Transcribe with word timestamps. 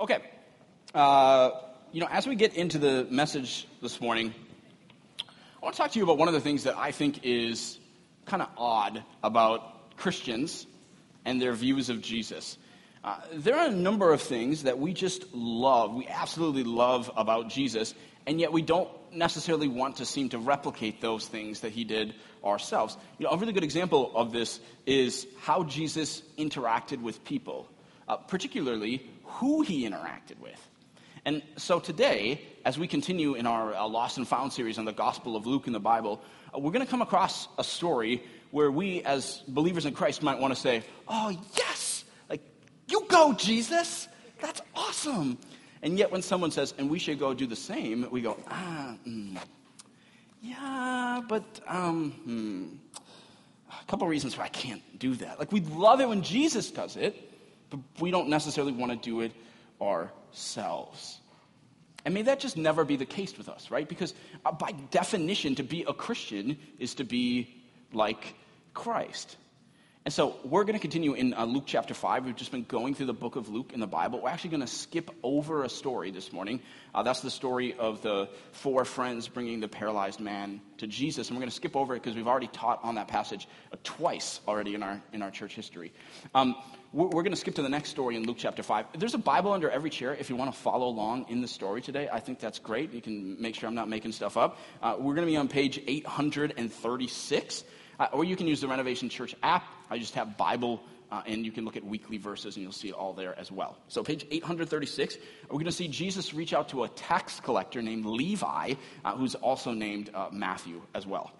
Okay. 0.00 0.18
Uh, 0.94 1.50
you 1.90 2.00
know, 2.00 2.06
as 2.08 2.24
we 2.24 2.36
get 2.36 2.54
into 2.54 2.78
the 2.78 3.08
message 3.10 3.66
this 3.82 4.00
morning, 4.00 4.32
I 5.20 5.64
want 5.64 5.74
to 5.74 5.82
talk 5.82 5.90
to 5.90 5.98
you 5.98 6.04
about 6.04 6.18
one 6.18 6.28
of 6.28 6.34
the 6.34 6.40
things 6.40 6.62
that 6.64 6.76
I 6.76 6.92
think 6.92 7.24
is 7.24 7.80
kind 8.24 8.40
of 8.40 8.48
odd 8.56 9.02
about 9.24 9.96
Christians 9.96 10.68
and 11.24 11.42
their 11.42 11.52
views 11.52 11.90
of 11.90 12.00
Jesus. 12.00 12.58
Uh, 13.02 13.16
there 13.32 13.56
are 13.56 13.66
a 13.66 13.72
number 13.72 14.12
of 14.12 14.22
things 14.22 14.62
that 14.62 14.78
we 14.78 14.92
just 14.92 15.34
love, 15.34 15.92
we 15.92 16.06
absolutely 16.06 16.62
love 16.62 17.10
about 17.16 17.48
Jesus, 17.48 17.92
and 18.24 18.38
yet 18.38 18.52
we 18.52 18.62
don't 18.62 18.88
necessarily 19.12 19.66
want 19.66 19.96
to 19.96 20.04
seem 20.04 20.28
to 20.28 20.38
replicate 20.38 21.00
those 21.00 21.26
things 21.26 21.62
that 21.62 21.72
he 21.72 21.82
did 21.82 22.14
ourselves. 22.44 22.96
You 23.18 23.26
know, 23.26 23.32
a 23.32 23.36
really 23.36 23.52
good 23.52 23.64
example 23.64 24.12
of 24.14 24.30
this 24.30 24.60
is 24.86 25.26
how 25.40 25.64
Jesus 25.64 26.22
interacted 26.38 27.02
with 27.02 27.24
people, 27.24 27.68
uh, 28.08 28.16
particularly 28.16 29.08
who 29.24 29.62
he 29.62 29.88
interacted 29.88 30.38
with. 30.40 30.68
And 31.24 31.42
so 31.56 31.78
today, 31.78 32.40
as 32.64 32.78
we 32.78 32.86
continue 32.86 33.34
in 33.34 33.46
our 33.46 33.74
uh, 33.74 33.86
Lost 33.86 34.16
and 34.18 34.26
Found 34.28 34.52
series 34.52 34.78
on 34.78 34.84
the 34.84 34.92
Gospel 34.92 35.36
of 35.36 35.46
Luke 35.46 35.66
in 35.66 35.72
the 35.72 35.80
Bible, 35.80 36.22
uh, 36.54 36.58
we're 36.58 36.72
going 36.72 36.84
to 36.84 36.90
come 36.90 37.02
across 37.02 37.48
a 37.58 37.64
story 37.64 38.22
where 38.50 38.70
we, 38.70 39.02
as 39.02 39.42
believers 39.48 39.84
in 39.84 39.92
Christ, 39.92 40.22
might 40.22 40.38
want 40.38 40.54
to 40.54 40.60
say, 40.60 40.82
Oh, 41.06 41.36
yes! 41.56 42.04
Like, 42.30 42.40
you 42.88 43.04
go, 43.08 43.34
Jesus! 43.34 44.08
That's 44.40 44.62
awesome! 44.74 45.38
And 45.82 45.98
yet, 45.98 46.10
when 46.10 46.22
someone 46.22 46.50
says, 46.50 46.74
and 46.78 46.90
we 46.90 46.98
should 46.98 47.18
go 47.18 47.34
do 47.34 47.46
the 47.46 47.56
same, 47.56 48.08
we 48.10 48.20
go, 48.20 48.36
ah, 48.48 48.96
mm, 49.06 49.38
yeah, 50.42 51.20
but 51.28 51.60
um, 51.66 52.10
hmm, 52.24 52.66
a 53.70 53.84
couple 53.86 54.06
reasons 54.06 54.36
why 54.36 54.44
I 54.44 54.48
can't 54.48 54.82
do 54.98 55.14
that. 55.16 55.38
Like, 55.38 55.52
we 55.52 55.60
love 55.60 56.00
it 56.00 56.08
when 56.08 56.22
Jesus 56.22 56.70
does 56.70 56.96
it, 56.96 57.27
but 57.70 57.80
we 58.00 58.10
don't 58.10 58.28
necessarily 58.28 58.72
want 58.72 58.92
to 58.92 58.98
do 58.98 59.20
it 59.20 59.32
ourselves. 59.80 61.18
And 62.04 62.14
may 62.14 62.22
that 62.22 62.40
just 62.40 62.56
never 62.56 62.84
be 62.84 62.96
the 62.96 63.06
case 63.06 63.36
with 63.36 63.48
us, 63.48 63.70
right? 63.70 63.88
Because 63.88 64.14
uh, 64.44 64.52
by 64.52 64.72
definition, 64.90 65.54
to 65.56 65.62
be 65.62 65.84
a 65.86 65.92
Christian 65.92 66.58
is 66.78 66.94
to 66.94 67.04
be 67.04 67.62
like 67.92 68.34
Christ. 68.72 69.36
And 70.04 70.14
so 70.14 70.36
we're 70.42 70.64
going 70.64 70.74
to 70.74 70.80
continue 70.80 71.12
in 71.12 71.34
uh, 71.34 71.44
Luke 71.44 71.64
chapter 71.66 71.92
5. 71.92 72.24
We've 72.24 72.36
just 72.36 72.50
been 72.50 72.64
going 72.64 72.94
through 72.94 73.06
the 73.06 73.12
book 73.12 73.36
of 73.36 73.48
Luke 73.48 73.72
in 73.74 73.80
the 73.80 73.86
Bible. 73.86 74.22
We're 74.22 74.30
actually 74.30 74.50
going 74.50 74.62
to 74.62 74.66
skip 74.66 75.10
over 75.22 75.64
a 75.64 75.68
story 75.68 76.10
this 76.10 76.32
morning. 76.32 76.60
Uh, 76.94 77.02
that's 77.02 77.20
the 77.20 77.30
story 77.30 77.74
of 77.74 78.00
the 78.00 78.30
four 78.52 78.86
friends 78.86 79.28
bringing 79.28 79.60
the 79.60 79.68
paralyzed 79.68 80.18
man 80.18 80.62
to 80.78 80.86
Jesus. 80.86 81.28
And 81.28 81.36
we're 81.36 81.42
going 81.42 81.50
to 81.50 81.56
skip 81.56 81.76
over 81.76 81.94
it 81.94 82.02
because 82.02 82.16
we've 82.16 82.28
already 82.28 82.46
taught 82.46 82.80
on 82.82 82.94
that 82.94 83.08
passage 83.08 83.48
uh, 83.70 83.76
twice 83.84 84.40
already 84.48 84.74
in 84.74 84.82
our, 84.82 85.02
in 85.12 85.20
our 85.20 85.30
church 85.30 85.54
history. 85.54 85.92
Um, 86.34 86.54
we're, 86.92 87.08
we're 87.08 87.22
going 87.22 87.34
to 87.34 87.36
skip 87.36 87.56
to 87.56 87.62
the 87.62 87.68
next 87.68 87.90
story 87.90 88.16
in 88.16 88.24
Luke 88.24 88.38
chapter 88.38 88.62
5. 88.62 88.86
There's 88.98 89.14
a 89.14 89.18
Bible 89.18 89.52
under 89.52 89.68
every 89.68 89.90
chair 89.90 90.14
if 90.14 90.30
you 90.30 90.36
want 90.36 90.50
to 90.54 90.58
follow 90.58 90.86
along 90.88 91.26
in 91.28 91.42
the 91.42 91.48
story 91.48 91.82
today. 91.82 92.08
I 92.10 92.20
think 92.20 92.38
that's 92.40 92.60
great. 92.60 92.94
You 92.94 93.02
can 93.02 93.42
make 93.42 93.56
sure 93.56 93.68
I'm 93.68 93.74
not 93.74 93.90
making 93.90 94.12
stuff 94.12 94.38
up. 94.38 94.58
Uh, 94.80 94.94
we're 94.98 95.14
going 95.14 95.26
to 95.26 95.30
be 95.30 95.36
on 95.36 95.48
page 95.48 95.80
836. 95.86 97.64
Uh, 98.00 98.06
or 98.12 98.24
you 98.24 98.36
can 98.36 98.46
use 98.46 98.60
the 98.60 98.68
Renovation 98.68 99.08
Church 99.08 99.34
app. 99.42 99.64
I 99.90 99.98
just 99.98 100.14
have 100.14 100.36
Bible, 100.36 100.82
uh, 101.10 101.22
and 101.26 101.44
you 101.44 101.52
can 101.52 101.64
look 101.64 101.76
at 101.76 101.84
weekly 101.84 102.18
verses, 102.18 102.56
and 102.56 102.62
you'll 102.62 102.72
see 102.72 102.88
it 102.88 102.94
all 102.94 103.12
there 103.12 103.38
as 103.38 103.50
well. 103.50 103.76
So, 103.88 104.02
page 104.02 104.26
836, 104.30 105.18
we're 105.44 105.54
going 105.54 105.64
to 105.64 105.72
see 105.72 105.88
Jesus 105.88 106.34
reach 106.34 106.52
out 106.52 106.68
to 106.70 106.84
a 106.84 106.88
tax 106.88 107.40
collector 107.40 107.80
named 107.82 108.06
Levi, 108.06 108.74
uh, 109.04 109.16
who's 109.16 109.34
also 109.34 109.72
named 109.72 110.10
uh, 110.14 110.28
Matthew 110.32 110.82
as 110.94 111.06
well. 111.06 111.32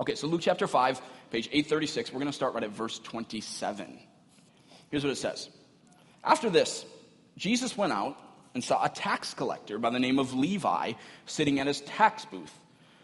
Okay, 0.00 0.14
so 0.14 0.26
Luke 0.26 0.40
chapter 0.42 0.66
5, 0.66 1.00
page 1.30 1.46
836, 1.48 2.12
we're 2.12 2.18
going 2.18 2.26
to 2.26 2.32
start 2.32 2.54
right 2.54 2.62
at 2.62 2.70
verse 2.70 2.98
27. 3.00 3.98
Here's 4.90 5.04
what 5.04 5.10
it 5.10 5.16
says 5.16 5.48
After 6.24 6.50
this, 6.50 6.84
Jesus 7.36 7.76
went 7.76 7.92
out 7.92 8.16
and 8.54 8.62
saw 8.62 8.84
a 8.84 8.88
tax 8.88 9.34
collector 9.34 9.78
by 9.78 9.90
the 9.90 10.00
name 10.00 10.18
of 10.18 10.34
Levi 10.34 10.92
sitting 11.26 11.58
at 11.58 11.66
his 11.66 11.80
tax 11.82 12.24
booth. 12.24 12.52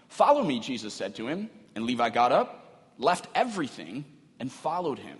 Follow 0.09 0.45
me, 0.45 0.61
Jesus 0.61 0.95
said 0.95 1.15
to 1.17 1.27
him. 1.27 1.51
And 1.75 1.87
Levi 1.87 2.11
got 2.11 2.33
up 2.33 2.69
left 2.99 3.29
everything, 3.35 4.05
and 4.41 4.51
followed 4.51 4.99
him. 4.99 5.19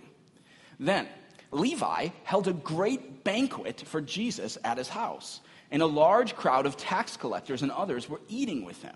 Then 0.79 1.07
Levi 1.51 2.09
held 2.23 2.47
a 2.47 2.53
great 2.53 3.23
banquet 3.23 3.81
for 3.81 4.01
Jesus 4.01 4.57
at 4.63 4.77
his 4.77 4.89
house, 4.89 5.41
and 5.71 5.81
a 5.81 5.87
large 5.87 6.35
crowd 6.35 6.65
of 6.65 6.77
tax 6.77 7.17
collectors 7.17 7.61
and 7.61 7.71
others 7.71 8.09
were 8.09 8.21
eating 8.27 8.63
with 8.63 8.81
him. 8.81 8.95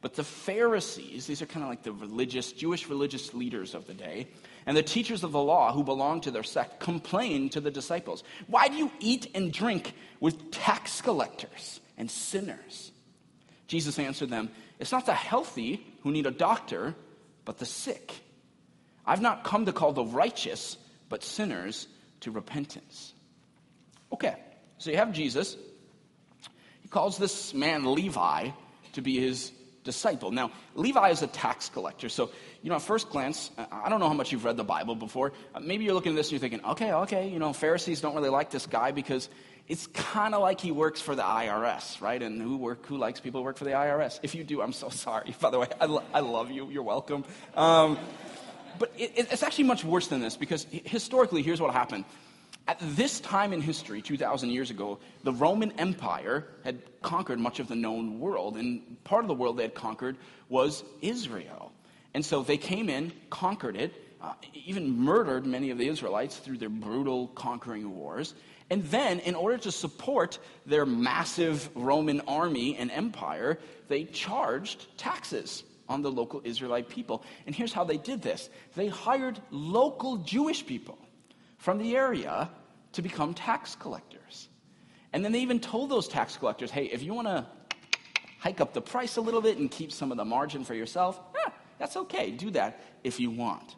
But 0.00 0.14
the 0.14 0.24
Pharisees, 0.24 1.26
these 1.26 1.42
are 1.42 1.46
kind 1.46 1.64
of 1.64 1.68
like 1.68 1.82
the 1.82 1.92
religious, 1.92 2.52
Jewish 2.52 2.88
religious 2.88 3.34
leaders 3.34 3.74
of 3.74 3.86
the 3.86 3.94
day, 3.94 4.28
and 4.64 4.76
the 4.76 4.82
teachers 4.82 5.24
of 5.24 5.32
the 5.32 5.42
law 5.42 5.72
who 5.72 5.82
belonged 5.82 6.22
to 6.24 6.30
their 6.30 6.44
sect 6.44 6.78
complained 6.78 7.52
to 7.52 7.60
the 7.60 7.70
disciples, 7.70 8.22
Why 8.46 8.68
do 8.68 8.76
you 8.76 8.92
eat 9.00 9.28
and 9.34 9.52
drink 9.52 9.94
with 10.20 10.52
tax 10.52 11.00
collectors 11.00 11.80
and 11.96 12.08
sinners? 12.08 12.92
Jesus 13.66 13.98
answered 13.98 14.30
them, 14.30 14.50
It's 14.78 14.92
not 14.92 15.06
the 15.06 15.14
healthy 15.14 15.84
who 16.02 16.12
need 16.12 16.26
a 16.26 16.30
doctor 16.30 16.94
but 17.44 17.58
the 17.58 17.66
sick. 17.66 18.14
I've 19.08 19.22
not 19.22 19.42
come 19.42 19.64
to 19.64 19.72
call 19.72 19.92
the 19.92 20.04
righteous, 20.04 20.76
but 21.08 21.24
sinners 21.24 21.88
to 22.20 22.30
repentance. 22.30 23.14
Okay, 24.12 24.36
so 24.76 24.90
you 24.90 24.98
have 24.98 25.12
Jesus. 25.12 25.56
He 26.82 26.88
calls 26.88 27.16
this 27.16 27.54
man 27.54 27.94
Levi 27.94 28.50
to 28.92 29.00
be 29.00 29.18
his 29.18 29.50
disciple. 29.82 30.30
Now, 30.30 30.50
Levi 30.74 31.08
is 31.08 31.22
a 31.22 31.26
tax 31.26 31.70
collector. 31.70 32.10
So, 32.10 32.30
you 32.62 32.68
know, 32.68 32.76
at 32.76 32.82
first 32.82 33.08
glance, 33.08 33.50
I 33.72 33.88
don't 33.88 34.00
know 34.00 34.08
how 34.08 34.14
much 34.14 34.30
you've 34.30 34.44
read 34.44 34.58
the 34.58 34.64
Bible 34.64 34.94
before. 34.94 35.32
Uh, 35.54 35.60
maybe 35.60 35.84
you're 35.84 35.94
looking 35.94 36.12
at 36.12 36.16
this 36.16 36.26
and 36.26 36.32
you're 36.32 36.40
thinking, 36.40 36.62
okay, 36.72 36.92
okay, 36.92 37.28
you 37.30 37.38
know, 37.38 37.54
Pharisees 37.54 38.02
don't 38.02 38.14
really 38.14 38.28
like 38.28 38.50
this 38.50 38.66
guy 38.66 38.90
because 38.90 39.30
it's 39.68 39.86
kind 39.86 40.34
of 40.34 40.42
like 40.42 40.60
he 40.60 40.70
works 40.70 41.00
for 41.00 41.14
the 41.14 41.22
IRS, 41.22 42.02
right? 42.02 42.22
And 42.22 42.42
who 42.42 42.58
work 42.58 42.84
who 42.84 42.98
likes 42.98 43.20
people 43.20 43.40
who 43.40 43.44
work 43.44 43.56
for 43.56 43.64
the 43.64 43.72
IRS? 43.72 44.20
If 44.22 44.34
you 44.34 44.44
do, 44.44 44.60
I'm 44.60 44.74
so 44.74 44.88
sorry. 45.06 45.34
By 45.40 45.48
the 45.50 45.58
way, 45.60 45.68
I, 45.80 45.86
lo- 45.86 46.04
I 46.12 46.20
love 46.20 46.50
you. 46.50 46.68
You're 46.68 46.82
welcome. 46.82 47.24
Um, 47.54 47.98
but 48.78 48.92
it, 48.96 49.12
it's 49.16 49.42
actually 49.42 49.64
much 49.64 49.84
worse 49.84 50.08
than 50.08 50.20
this 50.20 50.36
because 50.36 50.66
historically, 50.70 51.42
here's 51.42 51.60
what 51.60 51.72
happened. 51.72 52.04
At 52.66 52.78
this 52.80 53.20
time 53.20 53.52
in 53.54 53.62
history, 53.62 54.02
2,000 54.02 54.50
years 54.50 54.70
ago, 54.70 54.98
the 55.24 55.32
Roman 55.32 55.72
Empire 55.72 56.46
had 56.64 56.82
conquered 57.00 57.38
much 57.38 57.60
of 57.60 57.68
the 57.68 57.74
known 57.74 58.20
world. 58.20 58.56
And 58.58 59.02
part 59.04 59.24
of 59.24 59.28
the 59.28 59.34
world 59.34 59.56
they 59.56 59.62
had 59.62 59.74
conquered 59.74 60.16
was 60.50 60.84
Israel. 61.00 61.72
And 62.12 62.24
so 62.24 62.42
they 62.42 62.58
came 62.58 62.90
in, 62.90 63.12
conquered 63.30 63.76
it, 63.76 63.94
uh, 64.20 64.34
even 64.52 64.98
murdered 64.98 65.46
many 65.46 65.70
of 65.70 65.78
the 65.78 65.88
Israelites 65.88 66.36
through 66.36 66.58
their 66.58 66.68
brutal 66.68 67.28
conquering 67.28 67.96
wars. 67.96 68.34
And 68.70 68.82
then, 68.84 69.20
in 69.20 69.34
order 69.34 69.56
to 69.58 69.72
support 69.72 70.38
their 70.66 70.84
massive 70.84 71.70
Roman 71.74 72.20
army 72.22 72.76
and 72.76 72.90
empire, 72.90 73.58
they 73.88 74.04
charged 74.04 74.86
taxes 74.98 75.62
on 75.88 76.02
the 76.02 76.10
local 76.10 76.40
Israelite 76.44 76.88
people. 76.88 77.24
And 77.46 77.54
here's 77.54 77.72
how 77.72 77.84
they 77.84 77.96
did 77.96 78.22
this 78.22 78.50
they 78.76 78.88
hired 78.88 79.40
local 79.50 80.18
Jewish 80.18 80.64
people 80.64 80.98
from 81.58 81.78
the 81.78 81.96
area 81.96 82.50
to 82.92 83.02
become 83.02 83.34
tax 83.34 83.74
collectors. 83.74 84.48
And 85.12 85.24
then 85.24 85.32
they 85.32 85.40
even 85.40 85.60
told 85.60 85.90
those 85.90 86.08
tax 86.08 86.36
collectors 86.36 86.70
hey, 86.70 86.84
if 86.84 87.02
you 87.02 87.14
want 87.14 87.28
to 87.28 87.46
hike 88.38 88.60
up 88.60 88.72
the 88.72 88.82
price 88.82 89.16
a 89.16 89.20
little 89.20 89.40
bit 89.40 89.58
and 89.58 89.70
keep 89.70 89.92
some 89.92 90.10
of 90.10 90.16
the 90.16 90.24
margin 90.24 90.64
for 90.64 90.74
yourself, 90.74 91.20
eh, 91.46 91.50
that's 91.78 91.96
okay. 91.96 92.30
Do 92.30 92.50
that 92.50 92.80
if 93.02 93.18
you 93.20 93.30
want. 93.30 93.74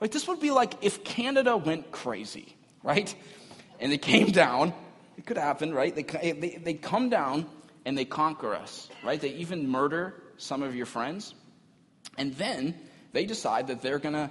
Like, 0.00 0.10
this 0.10 0.26
would 0.26 0.40
be 0.40 0.50
like 0.50 0.74
if 0.82 1.04
Canada 1.04 1.56
went 1.56 1.92
crazy, 1.92 2.56
right? 2.82 3.14
and 3.82 3.90
they 3.90 3.98
came 3.98 4.30
down. 4.30 4.72
It 5.18 5.26
could 5.26 5.36
happen, 5.36 5.74
right? 5.74 5.94
They, 5.94 6.04
they, 6.32 6.60
they 6.62 6.74
come 6.74 7.10
down 7.10 7.46
and 7.84 7.98
they 7.98 8.06
conquer 8.06 8.54
us, 8.54 8.88
right? 9.04 9.20
They 9.20 9.30
even 9.34 9.68
murder 9.68 10.22
some 10.38 10.62
of 10.62 10.74
your 10.74 10.86
friends. 10.86 11.34
And 12.18 12.34
then 12.34 12.74
they 13.12 13.24
decide 13.26 13.68
that 13.68 13.82
they're 13.82 13.98
going 13.98 14.14
to 14.14 14.30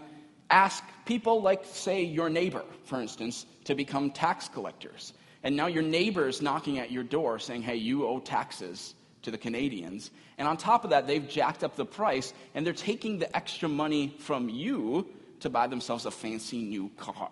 ask 0.50 0.84
people, 1.06 1.42
like, 1.42 1.66
say, 1.66 2.04
your 2.04 2.30
neighbor, 2.30 2.64
for 2.86 3.02
instance, 3.02 3.46
to 3.66 3.76
become 3.76 4.12
tax 4.12 4.50
collectors. 4.50 5.14
And 5.44 5.56
now 5.56 5.68
your 5.68 5.84
neighbor 5.84 6.28
is 6.28 6.42
knocking 6.42 6.80
at 6.80 6.92
your 6.92 7.04
door 7.04 7.40
saying, 7.40 7.64
hey, 7.64 7.78
you 7.78 8.06
owe 8.06 8.20
taxes 8.20 8.94
to 9.24 9.32
the 9.32 9.38
Canadians. 9.38 10.12
And 10.38 10.48
on 10.48 10.58
top 10.58 10.84
of 10.84 10.92
that, 10.92 11.08
they've 11.08 11.28
jacked 11.28 11.64
up 11.64 11.76
the 11.76 11.86
price 11.86 12.34
and 12.54 12.66
they're 12.66 12.74
taking 12.74 13.20
the 13.20 13.36
extra 13.36 13.70
money 13.70 14.16
from 14.20 14.50
you 14.50 15.08
to 15.40 15.50
buy 15.50 15.68
themselves 15.68 16.06
a 16.06 16.12
fancy 16.12 16.62
new 16.62 16.90
car. 16.98 17.32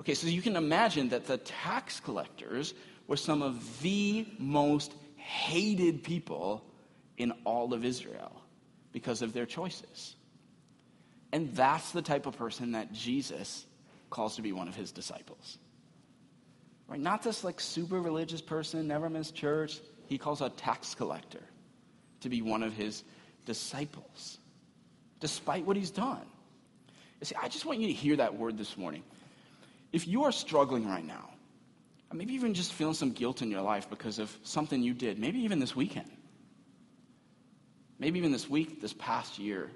Okay, 0.00 0.14
so 0.14 0.26
you 0.26 0.42
can 0.42 0.56
imagine 0.56 1.10
that 1.10 1.26
the 1.26 1.36
tax 1.38 2.00
collectors 2.00 2.74
were 3.06 3.16
some 3.16 3.42
of 3.42 3.82
the 3.82 4.26
most 4.38 4.94
hated 5.16 6.02
people 6.02 6.64
in 7.18 7.32
all 7.44 7.74
of 7.74 7.84
Israel 7.84 8.39
because 8.92 9.22
of 9.22 9.32
their 9.32 9.46
choices. 9.46 10.16
And 11.32 11.54
that's 11.54 11.92
the 11.92 12.02
type 12.02 12.26
of 12.26 12.36
person 12.36 12.72
that 12.72 12.92
Jesus 12.92 13.66
calls 14.10 14.36
to 14.36 14.42
be 14.42 14.52
one 14.52 14.68
of 14.68 14.74
his 14.74 14.90
disciples. 14.90 15.58
Right? 16.88 17.00
Not 17.00 17.22
this 17.22 17.44
like 17.44 17.60
super 17.60 18.00
religious 18.00 18.40
person, 18.40 18.88
never 18.88 19.08
missed 19.08 19.34
church. 19.34 19.80
He 20.06 20.18
calls 20.18 20.40
a 20.40 20.50
tax 20.50 20.94
collector 20.94 21.42
to 22.20 22.28
be 22.28 22.42
one 22.42 22.62
of 22.62 22.72
his 22.72 23.04
disciples, 23.46 24.38
despite 25.20 25.64
what 25.64 25.76
he's 25.76 25.90
done. 25.90 26.26
You 27.20 27.26
see, 27.26 27.36
I 27.40 27.48
just 27.48 27.64
want 27.64 27.78
you 27.78 27.86
to 27.86 27.92
hear 27.92 28.16
that 28.16 28.36
word 28.36 28.58
this 28.58 28.76
morning. 28.76 29.04
If 29.92 30.08
you 30.08 30.24
are 30.24 30.32
struggling 30.32 30.88
right 30.88 31.04
now 31.04 31.30
Maybe 32.12 32.34
even 32.34 32.54
just 32.54 32.72
feeling 32.72 32.94
some 32.94 33.12
guilt 33.12 33.40
in 33.40 33.50
your 33.50 33.62
life 33.62 33.88
because 33.88 34.18
of 34.18 34.36
something 34.42 34.82
you 34.82 34.94
did, 34.94 35.18
maybe 35.18 35.38
even 35.40 35.60
this 35.60 35.76
weekend. 35.76 36.10
Maybe 38.00 38.18
even 38.18 38.32
this 38.32 38.48
week, 38.48 38.80
this 38.80 38.94
past 38.94 39.38
year. 39.38 39.70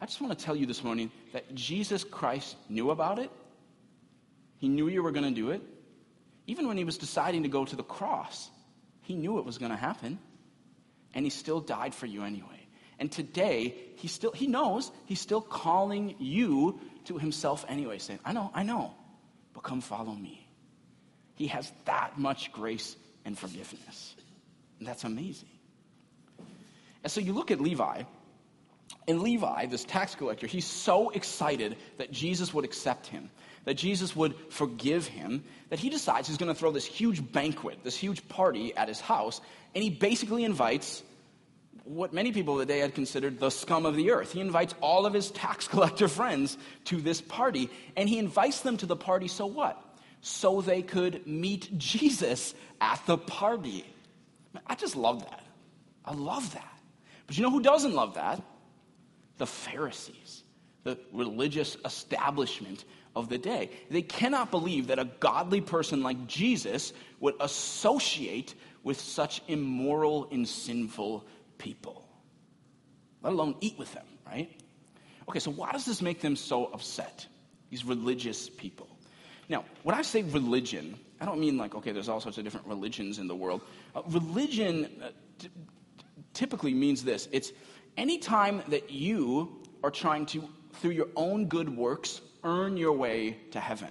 I 0.00 0.06
just 0.06 0.20
want 0.20 0.36
to 0.36 0.44
tell 0.44 0.56
you 0.56 0.66
this 0.66 0.82
morning 0.82 1.10
that 1.32 1.54
Jesus 1.54 2.02
Christ 2.04 2.56
knew 2.68 2.90
about 2.90 3.20
it. 3.20 3.30
He 4.58 4.68
knew 4.68 4.88
you 4.88 5.02
were 5.02 5.12
going 5.12 5.32
to 5.32 5.40
do 5.40 5.50
it. 5.50 5.62
Even 6.48 6.66
when 6.66 6.76
he 6.76 6.84
was 6.84 6.98
deciding 6.98 7.44
to 7.44 7.48
go 7.48 7.64
to 7.64 7.76
the 7.76 7.84
cross, 7.84 8.50
he 9.02 9.14
knew 9.14 9.38
it 9.38 9.44
was 9.44 9.58
going 9.58 9.70
to 9.70 9.76
happen. 9.76 10.18
And 11.14 11.24
he 11.24 11.30
still 11.30 11.60
died 11.60 11.94
for 11.94 12.06
you 12.06 12.24
anyway. 12.24 12.66
And 12.98 13.12
today, 13.12 13.76
he 13.94 14.08
still 14.08 14.32
he 14.32 14.48
knows 14.48 14.90
he's 15.06 15.20
still 15.20 15.40
calling 15.40 16.16
you 16.18 16.80
to 17.04 17.16
himself 17.16 17.64
anyway, 17.68 17.98
saying, 17.98 18.18
I 18.24 18.32
know, 18.32 18.50
I 18.52 18.64
know, 18.64 18.92
but 19.54 19.62
come 19.62 19.80
follow 19.80 20.12
me. 20.12 20.48
He 21.36 21.46
has 21.46 21.70
that 21.84 22.18
much 22.18 22.50
grace 22.50 22.96
and 23.24 23.38
forgiveness. 23.38 24.16
And 24.80 24.88
that's 24.88 25.04
amazing. 25.04 25.48
And 27.02 27.10
so 27.12 27.20
you 27.20 27.32
look 27.32 27.50
at 27.50 27.60
Levi, 27.60 28.02
and 29.06 29.22
Levi, 29.22 29.66
this 29.66 29.84
tax 29.84 30.14
collector, 30.14 30.46
he's 30.46 30.66
so 30.66 31.10
excited 31.10 31.76
that 31.96 32.10
Jesus 32.10 32.52
would 32.52 32.64
accept 32.64 33.06
him, 33.06 33.30
that 33.64 33.74
Jesus 33.74 34.14
would 34.16 34.34
forgive 34.50 35.06
him, 35.06 35.44
that 35.70 35.78
he 35.78 35.90
decides 35.90 36.28
he's 36.28 36.38
going 36.38 36.52
to 36.52 36.58
throw 36.58 36.72
this 36.72 36.86
huge 36.86 37.32
banquet, 37.32 37.78
this 37.84 37.96
huge 37.96 38.26
party 38.28 38.74
at 38.76 38.88
his 38.88 39.00
house, 39.00 39.40
and 39.74 39.82
he 39.82 39.90
basically 39.90 40.44
invites 40.44 41.02
what 41.84 42.12
many 42.12 42.32
people 42.32 42.54
of 42.54 42.60
the 42.60 42.66
day 42.66 42.80
had 42.80 42.94
considered 42.94 43.38
the 43.38 43.50
scum 43.50 43.86
of 43.86 43.96
the 43.96 44.10
earth. 44.10 44.32
He 44.32 44.40
invites 44.40 44.74
all 44.80 45.06
of 45.06 45.14
his 45.14 45.30
tax 45.30 45.68
collector 45.68 46.08
friends 46.08 46.58
to 46.86 47.00
this 47.00 47.20
party, 47.20 47.70
and 47.96 48.08
he 48.08 48.18
invites 48.18 48.60
them 48.60 48.76
to 48.78 48.86
the 48.86 48.96
party 48.96 49.28
so 49.28 49.46
what? 49.46 49.82
so 50.20 50.60
they 50.60 50.82
could 50.82 51.26
meet 51.26 51.76
Jesus 51.78 52.54
at 52.80 53.04
the 53.06 53.18
party. 53.18 53.84
I 54.66 54.74
just 54.74 54.96
love 54.96 55.24
that. 55.24 55.44
I 56.04 56.14
love 56.14 56.52
that. 56.54 56.77
But 57.28 57.36
you 57.36 57.44
know 57.44 57.50
who 57.50 57.60
doesn't 57.60 57.94
love 57.94 58.14
that? 58.14 58.42
The 59.36 59.46
Pharisees, 59.46 60.42
the 60.82 60.98
religious 61.12 61.76
establishment 61.84 62.84
of 63.14 63.28
the 63.28 63.38
day. 63.38 63.70
They 63.90 64.02
cannot 64.02 64.50
believe 64.50 64.88
that 64.88 64.98
a 64.98 65.04
godly 65.04 65.60
person 65.60 66.02
like 66.02 66.26
Jesus 66.26 66.92
would 67.20 67.34
associate 67.38 68.54
with 68.82 68.98
such 68.98 69.42
immoral 69.46 70.28
and 70.32 70.48
sinful 70.48 71.26
people, 71.58 72.08
let 73.22 73.32
alone 73.32 73.56
eat 73.60 73.78
with 73.78 73.92
them, 73.92 74.06
right? 74.26 74.50
Okay, 75.28 75.38
so 75.38 75.50
why 75.50 75.70
does 75.72 75.84
this 75.84 76.00
make 76.00 76.20
them 76.20 76.34
so 76.34 76.66
upset? 76.66 77.26
These 77.68 77.84
religious 77.84 78.48
people. 78.48 78.88
Now, 79.50 79.64
when 79.82 79.94
I 79.94 80.02
say 80.02 80.22
religion, 80.22 80.98
I 81.20 81.26
don't 81.26 81.40
mean 81.40 81.58
like, 81.58 81.74
okay, 81.74 81.92
there's 81.92 82.08
all 82.08 82.20
sorts 82.20 82.38
of 82.38 82.44
different 82.44 82.66
religions 82.66 83.18
in 83.18 83.26
the 83.26 83.36
world. 83.36 83.60
Uh, 83.94 84.02
religion 84.08 84.88
uh, 85.02 85.10
typically 86.38 86.72
means 86.72 87.02
this 87.02 87.28
it's 87.32 87.52
anytime 87.96 88.62
that 88.68 88.90
you 88.90 89.60
are 89.82 89.90
trying 89.90 90.24
to, 90.26 90.48
through 90.74 90.92
your 90.92 91.08
own 91.16 91.46
good 91.46 91.68
works, 91.76 92.20
earn 92.44 92.76
your 92.76 92.92
way 92.92 93.36
to 93.50 93.58
heaven, 93.58 93.90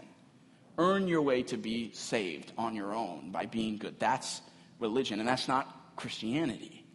earn 0.77 1.07
your 1.07 1.21
way 1.21 1.43
to 1.43 1.57
be 1.57 1.91
saved 1.91 2.53
on 2.57 2.73
your 2.73 2.93
own 2.93 3.31
by 3.31 3.45
being 3.45 3.77
good. 3.77 3.99
That's 3.99 4.41
religion, 4.79 5.19
and 5.19 5.27
that's 5.27 5.49
not 5.49 5.95
Christianity. 5.97 6.85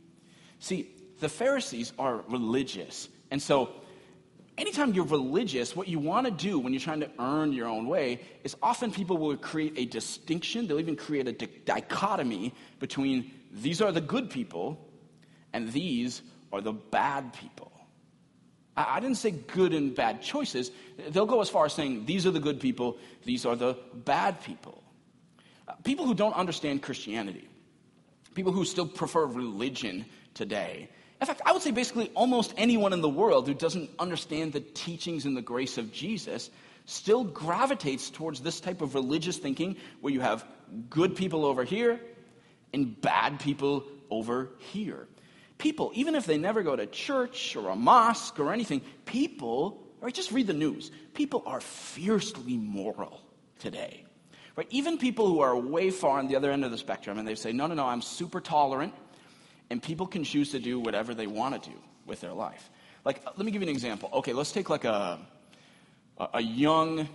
See, 0.58 0.94
the 1.20 1.28
Pharisees 1.28 1.92
are 1.98 2.24
religious, 2.28 3.08
and 3.30 3.40
so 3.40 3.74
anytime 4.56 4.94
you're 4.94 5.04
religious, 5.04 5.76
what 5.76 5.86
you 5.86 5.98
want 5.98 6.26
to 6.26 6.32
do 6.32 6.58
when 6.58 6.72
you're 6.72 6.80
trying 6.80 7.00
to 7.00 7.10
earn 7.18 7.52
your 7.52 7.68
own 7.68 7.86
way 7.88 8.20
is 8.42 8.56
often 8.62 8.90
people 8.90 9.18
will 9.18 9.36
create 9.36 9.74
a 9.76 9.84
distinction. 9.84 10.66
They'll 10.66 10.80
even 10.80 10.96
create 10.96 11.28
a 11.28 11.32
di- 11.32 11.60
dichotomy 11.66 12.54
between 12.78 13.32
these 13.52 13.82
are 13.82 13.92
the 13.92 14.00
good 14.00 14.30
people 14.30 14.88
and 15.52 15.72
these 15.72 16.22
are 16.52 16.60
the 16.60 16.72
bad 16.72 17.32
people. 17.32 17.72
I, 18.76 18.96
I 18.96 19.00
didn't 19.00 19.16
say 19.16 19.30
good 19.30 19.72
and 19.72 19.94
bad 19.94 20.22
choices. 20.22 20.70
They'll 21.08 21.26
go 21.26 21.40
as 21.40 21.48
far 21.48 21.66
as 21.66 21.72
saying 21.72 22.06
these 22.06 22.26
are 22.26 22.30
the 22.30 22.40
good 22.40 22.60
people, 22.60 22.98
these 23.24 23.46
are 23.46 23.56
the 23.56 23.76
bad 23.94 24.42
people. 24.42 24.82
Uh, 25.68 25.74
people 25.84 26.06
who 26.06 26.14
don't 26.14 26.34
understand 26.34 26.82
Christianity, 26.82 27.48
people 28.34 28.52
who 28.52 28.64
still 28.64 28.86
prefer 28.86 29.26
religion 29.26 30.04
today, 30.34 30.88
in 31.22 31.26
fact, 31.26 31.42
I 31.46 31.52
would 31.52 31.62
say 31.62 31.70
basically 31.70 32.10
almost 32.16 32.52
anyone 32.56 32.92
in 32.92 33.00
the 33.00 33.08
world 33.08 33.46
who 33.46 33.54
doesn't 33.54 33.90
understand 34.00 34.52
the 34.52 34.60
teachings 34.60 35.24
and 35.24 35.36
the 35.36 35.42
grace 35.42 35.78
of 35.78 35.92
Jesus 35.92 36.50
still 36.84 37.22
gravitates 37.22 38.10
towards 38.10 38.40
this 38.40 38.58
type 38.58 38.82
of 38.82 38.96
religious 38.96 39.38
thinking 39.38 39.76
where 40.00 40.12
you 40.12 40.20
have 40.20 40.44
good 40.90 41.14
people 41.14 41.44
over 41.44 41.62
here 41.62 42.00
and 42.72 43.00
bad 43.00 43.38
people 43.38 43.84
over 44.10 44.50
here. 44.58 45.06
People, 45.62 45.92
even 45.94 46.16
if 46.16 46.26
they 46.26 46.38
never 46.38 46.64
go 46.64 46.74
to 46.74 46.86
church 46.86 47.54
or 47.54 47.68
a 47.68 47.76
mosque 47.76 48.40
or 48.40 48.52
anything, 48.52 48.80
people, 49.04 49.80
right, 50.00 50.12
just 50.12 50.32
read 50.32 50.48
the 50.48 50.52
news. 50.52 50.90
People 51.14 51.44
are 51.46 51.60
fiercely 51.60 52.56
moral 52.56 53.20
today. 53.60 54.04
Right? 54.56 54.66
Even 54.70 54.98
people 54.98 55.28
who 55.28 55.38
are 55.38 55.56
way 55.56 55.90
far 55.90 56.18
on 56.18 56.26
the 56.26 56.34
other 56.34 56.50
end 56.50 56.64
of 56.64 56.72
the 56.72 56.78
spectrum 56.78 57.16
and 57.16 57.28
they 57.28 57.36
say, 57.36 57.52
no, 57.52 57.68
no, 57.68 57.76
no, 57.76 57.86
I'm 57.86 58.02
super 58.02 58.40
tolerant 58.40 58.92
and 59.70 59.80
people 59.80 60.08
can 60.08 60.24
choose 60.24 60.50
to 60.50 60.58
do 60.58 60.80
whatever 60.80 61.14
they 61.14 61.28
want 61.28 61.62
to 61.62 61.70
do 61.70 61.76
with 62.06 62.20
their 62.20 62.32
life. 62.32 62.68
Like, 63.04 63.22
uh, 63.24 63.30
let 63.36 63.46
me 63.46 63.52
give 63.52 63.62
you 63.62 63.68
an 63.68 63.72
example. 63.72 64.10
Okay, 64.14 64.32
let's 64.32 64.50
take 64.50 64.68
like 64.68 64.84
a, 64.84 65.20
a 66.18 66.42
young 66.42 67.08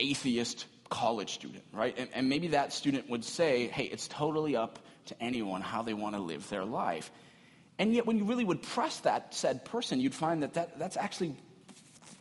atheist 0.00 0.66
college 0.88 1.34
student, 1.34 1.62
right? 1.72 1.94
And, 1.96 2.08
and 2.14 2.28
maybe 2.28 2.48
that 2.48 2.72
student 2.72 3.08
would 3.08 3.22
say, 3.22 3.68
hey, 3.68 3.84
it's 3.84 4.08
totally 4.08 4.56
up 4.56 4.80
to 5.04 5.22
anyone 5.22 5.60
how 5.60 5.82
they 5.82 5.94
want 5.94 6.16
to 6.16 6.20
live 6.20 6.48
their 6.48 6.64
life. 6.64 7.12
And 7.82 7.92
yet, 7.92 8.06
when 8.06 8.16
you 8.16 8.22
really 8.22 8.44
would 8.44 8.62
press 8.62 9.00
that 9.00 9.34
said 9.34 9.64
person, 9.64 9.98
you'd 9.98 10.14
find 10.14 10.44
that, 10.44 10.54
that 10.54 10.78
that's 10.78 10.96
actually 10.96 11.34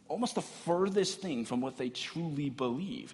almost 0.08 0.34
the 0.34 0.42
furthest 0.42 1.22
thing 1.22 1.46
from 1.46 1.62
what 1.62 1.78
they 1.78 1.90
truly 1.90 2.50
believe 2.50 3.14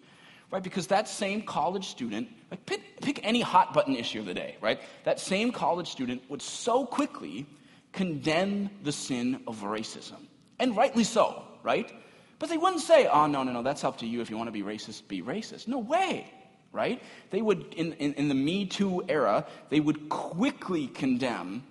right? 0.52 0.64
Because 0.64 0.88
that 0.88 1.10
same 1.10 1.42
college 1.42 1.88
student, 1.88 2.30
like 2.50 2.66
pick, 2.66 3.02
pick 3.02 3.20
any 3.26 3.42
hot 3.42 3.74
button 3.74 3.98
issue 3.98 4.20
of 4.20 4.26
the 4.26 4.34
day, 4.34 4.56
right? 4.62 4.80
That 5.04 5.20
same 5.20 5.52
college 5.52 5.90
student 5.90 6.22
would 6.30 6.42
so 6.42 6.86
quickly 6.86 7.46
condemn 7.92 8.70
the 8.82 8.94
sin 8.94 9.42
of 9.46 9.62
racism. 9.64 10.26
And 10.58 10.76
rightly 10.76 11.04
so, 11.04 11.44
right? 11.64 11.92
But 12.40 12.48
they 12.48 12.58
wouldn't 12.58 12.82
say, 12.82 13.08
oh, 13.08 13.28
no, 13.28 13.44
no, 13.44 13.52
no, 13.52 13.62
that's 13.62 13.84
up 13.84 13.98
to 13.98 14.06
you. 14.06 14.22
If 14.22 14.30
you 14.30 14.38
want 14.38 14.48
to 14.48 14.52
be 14.54 14.64
racist, 14.64 15.08
be 15.10 15.22
racist. 15.22 15.68
No 15.68 15.80
way, 15.80 16.32
right? 16.72 17.02
They 17.30 17.42
would, 17.42 17.74
in, 17.74 17.92
in, 17.94 18.14
in 18.14 18.30
the 18.30 18.36
Me 18.36 18.66
Too 18.66 19.04
era, 19.10 19.46
they 19.70 19.82
would 19.82 20.08
quickly 20.08 20.88
condemn 20.88 21.64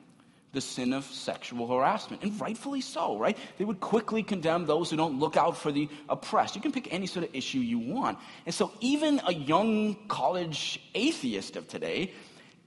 the 0.52 0.60
sin 0.60 0.92
of 0.92 1.04
sexual 1.04 1.66
harassment, 1.66 2.22
and 2.22 2.40
rightfully 2.40 2.80
so, 2.80 3.18
right? 3.18 3.36
They 3.58 3.64
would 3.64 3.80
quickly 3.80 4.22
condemn 4.22 4.66
those 4.66 4.90
who 4.90 4.96
don't 4.96 5.18
look 5.18 5.36
out 5.36 5.56
for 5.56 5.70
the 5.70 5.88
oppressed. 6.08 6.56
You 6.56 6.62
can 6.62 6.72
pick 6.72 6.92
any 6.92 7.06
sort 7.06 7.26
of 7.26 7.34
issue 7.34 7.58
you 7.58 7.78
want. 7.78 8.18
And 8.46 8.54
so, 8.54 8.72
even 8.80 9.20
a 9.26 9.34
young 9.34 9.96
college 10.08 10.80
atheist 10.94 11.56
of 11.56 11.68
today 11.68 12.12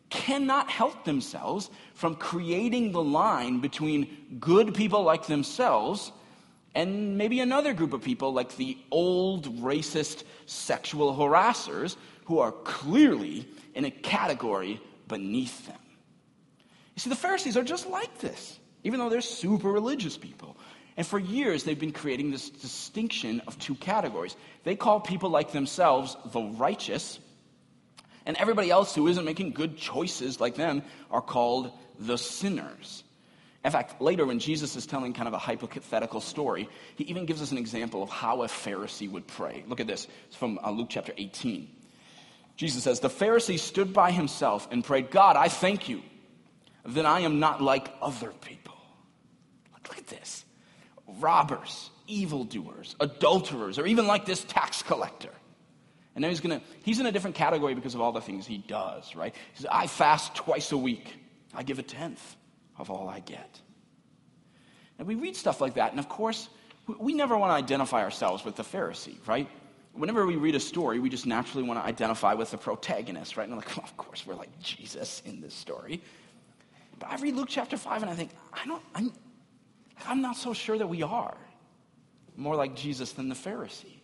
cannot 0.10 0.70
help 0.70 1.04
themselves 1.06 1.70
from 1.94 2.16
creating 2.16 2.92
the 2.92 3.04
line 3.04 3.60
between 3.60 4.38
good 4.40 4.74
people 4.74 5.04
like 5.04 5.28
themselves 5.28 6.12
and 6.76 7.18
maybe 7.18 7.40
another 7.40 7.74
group 7.74 7.94
of 7.94 8.02
people 8.02 8.34
like 8.34 8.56
the 8.56 8.78
old 8.92 9.62
racist 9.62 10.24
sexual 10.46 11.16
harassers 11.16 11.96
who 12.26 12.40
are 12.40 12.52
clearly 12.52 13.48
in 13.74 13.86
a 13.86 13.92
category 13.92 14.80
beneath 15.08 15.66
them. 15.66 15.79
You 17.00 17.04
see, 17.04 17.10
the 17.12 17.16
Pharisees 17.16 17.56
are 17.56 17.64
just 17.64 17.88
like 17.88 18.18
this, 18.18 18.60
even 18.84 19.00
though 19.00 19.08
they're 19.08 19.22
super 19.22 19.72
religious 19.72 20.18
people. 20.18 20.58
And 20.98 21.08
for 21.08 21.18
years, 21.18 21.64
they've 21.64 21.80
been 21.80 21.94
creating 21.94 22.30
this 22.30 22.50
distinction 22.50 23.42
of 23.48 23.58
two 23.58 23.76
categories. 23.76 24.36
They 24.66 24.76
call 24.76 25.00
people 25.00 25.30
like 25.30 25.54
themselves 25.54 26.18
the 26.34 26.42
righteous, 26.42 27.18
and 28.26 28.36
everybody 28.36 28.70
else 28.70 28.94
who 28.96 29.08
isn't 29.08 29.24
making 29.24 29.52
good 29.52 29.78
choices 29.78 30.42
like 30.42 30.56
them 30.56 30.84
are 31.10 31.22
called 31.22 31.72
the 32.00 32.18
sinners. 32.18 33.06
In 33.64 33.72
fact, 33.72 34.02
later 34.02 34.26
when 34.26 34.40
Jesus 34.40 34.76
is 34.76 34.86
telling 34.86 35.14
kind 35.14 35.30
of 35.30 35.34
a 35.34 35.38
hypothetical 35.38 36.20
story, 36.20 36.68
he 36.98 37.06
even 37.06 37.26
gives 37.26 37.42
us 37.42 37.54
an 37.54 37.58
example 37.58 38.04
of 38.04 38.10
how 38.10 38.42
a 38.42 38.48
Pharisee 38.48 39.10
would 39.10 39.26
pray. 39.26 39.64
Look 39.70 39.80
at 39.80 39.88
this. 39.88 40.06
It's 40.28 40.36
from 40.36 40.60
uh, 40.62 40.72
Luke 40.72 40.90
chapter 40.90 41.14
18. 41.18 41.70
Jesus 42.58 42.84
says, 42.84 43.00
The 43.00 43.08
Pharisee 43.08 43.58
stood 43.58 43.94
by 43.94 44.12
himself 44.12 44.68
and 44.70 44.84
prayed, 44.84 45.12
God, 45.12 45.38
I 45.38 45.48
thank 45.48 45.88
you 45.88 46.02
then 46.94 47.06
I 47.06 47.22
am 47.22 47.40
not 47.40 47.62
like 47.62 47.92
other 48.02 48.32
people. 48.42 48.76
Look, 49.74 49.90
look 49.90 49.98
at 49.98 50.08
this 50.08 50.46
robbers, 51.20 51.90
evildoers, 52.08 52.96
adulterers, 53.00 53.80
or 53.80 53.88
even 53.88 54.06
like 54.06 54.26
this 54.26 54.44
tax 54.44 54.84
collector. 54.84 55.32
And 56.16 56.22
now 56.22 56.30
he's 56.30 56.40
gonna, 56.40 56.62
he's 56.84 57.00
in 57.00 57.06
a 57.06 57.12
different 57.12 57.36
category 57.36 57.74
because 57.74 57.96
of 57.96 58.02
all 58.02 58.12
the 58.12 58.22
things 58.22 58.46
he 58.46 58.60
does, 58.60 59.16
right? 59.16 59.34
He 59.54 59.58
says, 59.58 59.68
I 59.72 59.88
fast 59.88 60.36
twice 60.36 60.72
a 60.72 60.78
week. 60.78 61.14
I 61.54 61.64
give 61.64 61.80
a 61.80 61.84
tenth 61.84 62.36
of 62.78 62.90
all 62.92 63.10
I 63.10 63.22
get. 63.22 63.60
And 65.00 65.08
we 65.08 65.16
read 65.16 65.36
stuff 65.36 65.62
like 65.62 65.76
that, 65.76 65.92
and 65.92 66.00
of 66.00 66.10
course, 66.10 66.50
we 67.00 67.14
never 67.14 67.38
want 67.38 67.52
to 67.52 67.56
identify 67.56 68.04
ourselves 68.04 68.44
with 68.44 68.56
the 68.56 68.64
Pharisee, 68.64 69.16
right? 69.28 69.48
whenever 69.94 70.26
we 70.26 70.36
read 70.36 70.56
a 70.56 70.60
story, 70.60 71.00
we 71.00 71.10
just 71.10 71.26
naturally 71.26 71.68
want 71.68 71.80
to 71.80 71.86
identify 71.86 72.34
with 72.34 72.52
the 72.52 72.58
protagonist, 72.58 73.38
right? 73.38 73.48
And 73.48 73.58
like, 73.58 73.78
of 73.78 73.98
course, 73.98 74.26
we're 74.26 74.36
like 74.36 74.60
Jesus 74.60 75.22
in 75.26 75.42
this 75.42 75.54
story. 75.54 76.02
But 77.00 77.12
I 77.12 77.16
read 77.18 77.36
Luke 77.36 77.48
chapter 77.50 77.78
5 77.78 78.02
and 78.02 78.12
I 78.12 78.16
think, 78.16 78.32
I 78.54 78.66
don't, 78.66 78.84
I'm, 78.94 79.12
I'm 80.06 80.22
not 80.22 80.36
so 80.36 80.54
sure 80.54 80.78
that 80.78 80.88
we 80.88 81.02
are 81.02 81.38
more 82.36 82.56
like 82.56 82.76
Jesus 82.76 83.14
than 83.14 83.30
the 83.30 83.36
Pharisee. 83.36 84.00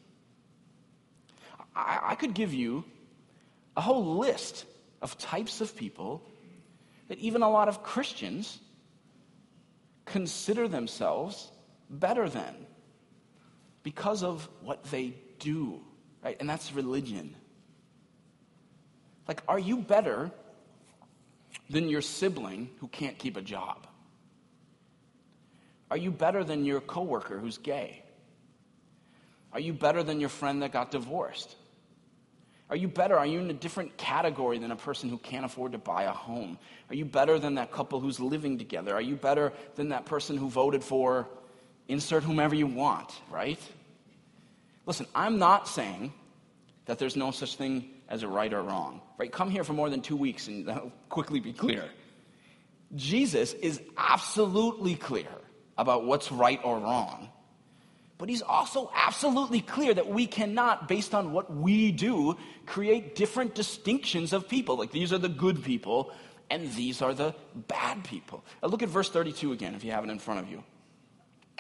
I, 1.76 2.00
I 2.04 2.16
could 2.16 2.34
give 2.34 2.54
you 2.54 2.84
a 3.78 3.82
whole 3.82 4.18
list 4.18 4.66
of 5.02 5.18
types 5.18 5.62
of 5.62 5.76
people 5.76 6.22
that 7.08 7.18
even 7.20 7.42
a 7.42 7.50
lot 7.50 7.68
of 7.68 7.84
Christians 7.84 8.60
consider 10.06 10.68
themselves 10.68 11.52
better 11.90 12.30
than 12.30 12.56
because 13.84 14.24
of 14.24 14.48
what 14.62 14.84
they 14.86 15.14
do, 15.40 15.82
right? 16.24 16.38
And 16.40 16.50
that's 16.50 16.74
religion. 16.74 17.36
Like, 19.28 19.42
are 19.48 19.60
you 19.60 19.78
better 19.78 20.32
than 21.70 21.90
your 21.90 22.02
sibling 22.02 22.70
who 22.80 22.88
can't 22.88 23.18
keep 23.18 23.38
a 23.38 23.42
job? 23.42 23.88
Are 25.90 25.98
you 25.98 26.12
better 26.12 26.44
than 26.44 26.66
your 26.66 26.82
coworker 26.82 27.40
who's 27.40 27.58
gay? 27.58 28.04
Are 29.54 29.60
you 29.60 29.74
better 29.74 30.04
than 30.04 30.20
your 30.20 30.30
friend 30.30 30.62
that 30.62 30.72
got 30.72 30.92
divorced? 30.92 31.56
Are 32.70 32.76
you 32.76 32.88
better? 32.88 33.18
Are 33.18 33.26
you 33.26 33.40
in 33.40 33.50
a 33.50 33.54
different 33.54 33.96
category 33.96 34.58
than 34.58 34.72
a 34.72 34.76
person 34.76 35.10
who 35.10 35.18
can't 35.20 35.46
afford 35.46 35.74
to 35.74 35.78
buy 35.78 36.04
a 36.04 36.12
home? 36.12 36.58
Are 36.90 36.96
you 36.96 37.06
better 37.06 37.38
than 37.38 37.56
that 37.56 37.72
couple 37.72 38.00
who's 38.00 38.20
living 38.20 38.58
together? 38.58 38.96
Are 38.96 39.02
you 39.02 39.16
better 39.16 39.54
than 39.76 39.90
that 39.90 40.06
person 40.06 40.36
who 40.36 40.50
voted 40.50 40.84
for 40.84 41.28
insert 41.88 42.24
whomever 42.24 42.56
you 42.56 42.66
want, 42.66 43.14
right? 43.30 43.60
Listen, 44.88 45.06
I'm 45.14 45.38
not 45.38 45.68
saying 45.68 46.12
that 46.86 46.98
there's 46.98 47.16
no 47.16 47.32
such 47.32 47.56
thing 47.56 47.92
as 48.10 48.24
a 48.24 48.28
right 48.28 48.54
or 48.54 48.62
wrong, 48.62 49.02
right? 49.18 49.32
Come 49.32 49.50
here 49.50 49.64
for 49.64 49.74
more 49.74 49.90
than 49.90 50.02
two 50.02 50.16
weeks 50.16 50.48
and 50.48 50.68
that'll 50.68 50.92
quickly 51.10 51.40
be 51.40 51.54
clear. 51.54 51.86
Jesus 52.96 53.54
is 53.54 53.82
absolutely 53.98 54.96
clear 54.96 55.28
about 55.78 56.06
what's 56.06 56.32
right 56.32 56.60
or 56.64 56.80
wrong. 56.80 57.30
But 58.18 58.30
he's 58.30 58.42
also 58.42 58.90
absolutely 58.96 59.60
clear 59.60 59.94
that 59.94 60.08
we 60.08 60.26
cannot, 60.26 60.88
based 60.88 61.14
on 61.14 61.34
what 61.34 61.54
we 61.54 61.92
do, 61.92 62.38
create 62.66 63.16
different 63.16 63.56
distinctions 63.56 64.32
of 64.32 64.48
people. 64.48 64.78
Like 64.78 64.92
these 64.92 65.12
are 65.12 65.18
the 65.18 65.30
good 65.30 65.64
people 65.64 66.12
and 66.50 66.72
these 66.74 67.02
are 67.02 67.14
the 67.14 67.36
bad 67.68 68.04
people. 68.04 68.46
Now 68.62 68.70
look 68.70 68.84
at 68.84 68.90
verse 68.90 69.10
32 69.10 69.52
again, 69.52 69.76
if 69.76 69.84
you 69.84 69.92
have 69.92 70.04
it 70.04 70.10
in 70.10 70.20
front 70.20 70.40
of 70.40 70.50
you. 70.50 70.64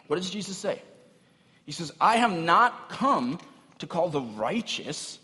What 0.08 0.18
does 0.18 0.30
Jesus 0.30 0.58
say? 0.58 0.82
He 1.66 1.72
says, 1.72 1.92
I 2.00 2.18
have 2.18 2.32
not 2.32 2.90
come 2.90 3.40
to 3.80 3.88
call 3.88 4.10
the 4.10 4.22
righteous, 4.22 5.20